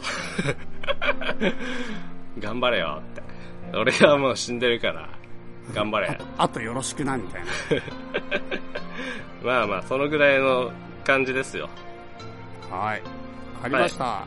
[2.40, 3.22] 頑張れよって。
[3.78, 5.10] 俺はもう死んでるから、
[5.74, 6.18] 頑張れ。
[6.38, 7.48] あとよろしくな、みたいな。
[9.44, 10.72] まあまあ、そのぐらいの
[11.04, 11.70] 感じですよ。
[12.70, 13.02] はい。
[13.56, 14.26] わかりました。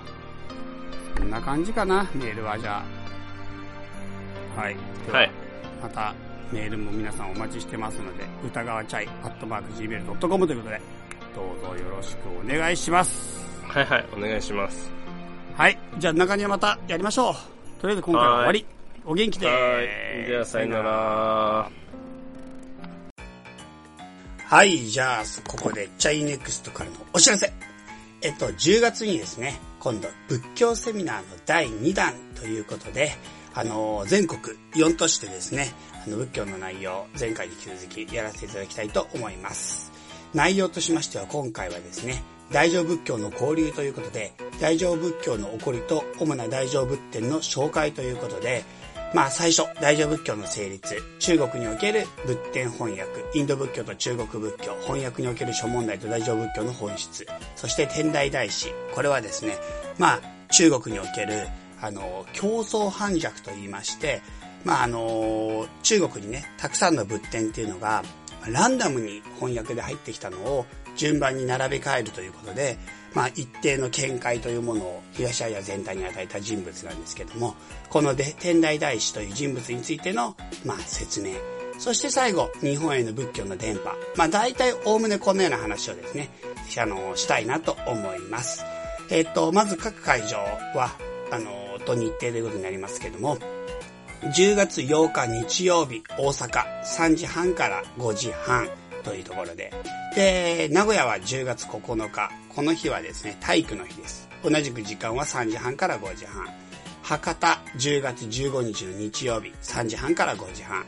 [1.19, 2.83] こんな感じかな、メールはじゃ
[4.57, 4.61] あ。
[4.61, 4.77] はい。
[5.07, 5.31] ではい。
[5.83, 6.15] また、
[6.53, 10.81] メールも皆さんお待ちしてますので、歌川チャイ、アットマーク Gmail.com ということで、
[11.35, 13.54] どうぞよろしくお願いします。
[13.75, 14.89] はいはい、お願いします。
[15.57, 15.77] はい。
[15.99, 17.35] じゃあ中にはまたやりましょう。
[17.81, 18.67] とりあえず今回は終わり。
[19.05, 19.83] お元気では。
[19.83, 20.27] い。
[20.29, 21.71] じゃあ、さよなら。
[24.47, 27.53] はい、じゃあ、ここでチャイネクストからのお知らせ。
[28.23, 33.11] えっと、10月にですね、今度、仏教セミナーの第2弾ということで、
[33.55, 34.41] あの、全国
[34.77, 35.73] 4都市でですね、
[36.07, 39.91] あの、仏教の内容、前回に続きやらせていただきたいと思います。
[40.33, 48.65] 内容としましては、今回はですね、大乗仏教の交流ということで、大乗仏教の起こりと主な大乗仏典の紹介ということで、
[49.15, 59.57] まあ最初、大乗仏教の成立、中国における仏典翻訳、インド仏教と中国仏教、翻訳における諸問題と大乗仏教の本質、そして天台大師、これはですね、
[59.99, 61.47] まあ中国における、
[61.81, 64.21] あの、競争反逆と言いまして、
[64.65, 68.03] まああの、中国にね、たくさんの仏典っていうのが、
[68.49, 70.67] ランダムに翻訳で入ってきたのを
[70.97, 72.79] 順番に並べ替えるということで、
[73.15, 77.55] まあ、一定の見解というものを東アジア全体に与えた人物なんですけども、
[77.89, 81.35] こので天台大師という人物についての、まあ、説明。
[81.79, 83.93] そして最後、日本への仏教の伝播。
[84.17, 86.31] まあ、大体、おおむねこのような話をですね、
[86.79, 88.65] あの、したいなと思います。
[89.11, 90.97] えっ、と、まず各会場は、
[91.31, 93.39] あの、と日程ということになりますけども、
[94.23, 98.69] 10月8日日曜日、大阪3時半から5時半
[99.05, 99.73] というところで、
[100.17, 104.29] で、名古屋は10月9日、この日はですね、体育の日です。
[104.43, 106.47] 同じく時間は3時半から5時半。
[107.03, 110.85] 博多10月15日の日曜日、3時半から5時半。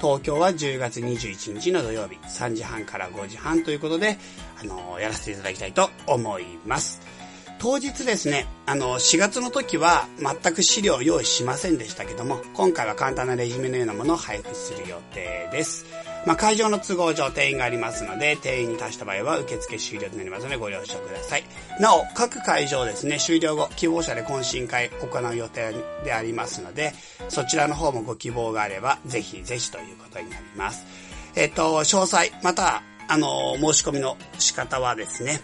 [0.00, 4.18] 東京は10月21日の土曜日、3時半から5時半ということで、
[4.60, 7.00] あの、やらせていただきたいと思います。
[7.60, 15.84] 当日ですね、あの、4月の時は全く資料を用意しませんでしたけども、今回は簡単なレジュメのようなものを配布する予定です。
[16.26, 21.44] まあ、会場の都合上定員がありますので、定員に達した場合は受付終了となりますのでご了承ください。
[21.80, 25.74] なお、各会場ですね、終了後、希望者で懇親会行う予定
[26.04, 26.92] でありますので、
[27.28, 30.84] そちらの方もご希望があれば、ぜひぜひということになります。
[31.36, 35.40] えっと、詳細、また、あの、申し込みの仕方はですね、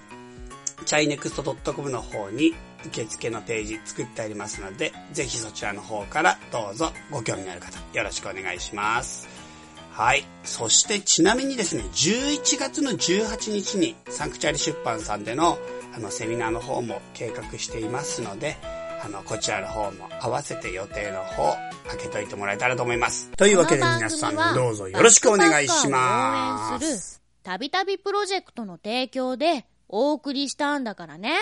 [0.85, 2.55] chinext.com の方に
[2.87, 9.36] 受付のページ作ってありますので、ぜひそちらの方からどうぞご興味のある方、よろしくお願いします。
[9.97, 10.25] はい。
[10.45, 15.57] そしてちなみにですね、11月の18日にサンクチャリ出版さんでの
[15.95, 18.59] あのセミナーの方も計画していますので、
[19.03, 21.57] あの、こちらの方も合わせて予定の方、
[21.89, 23.31] 開けといてもらえたらと思います。
[23.39, 27.23] というわけで皆さんどうぞよろしくお願いします。
[27.43, 31.39] たびたびプロジェクトの提供でお送りしたんだからね。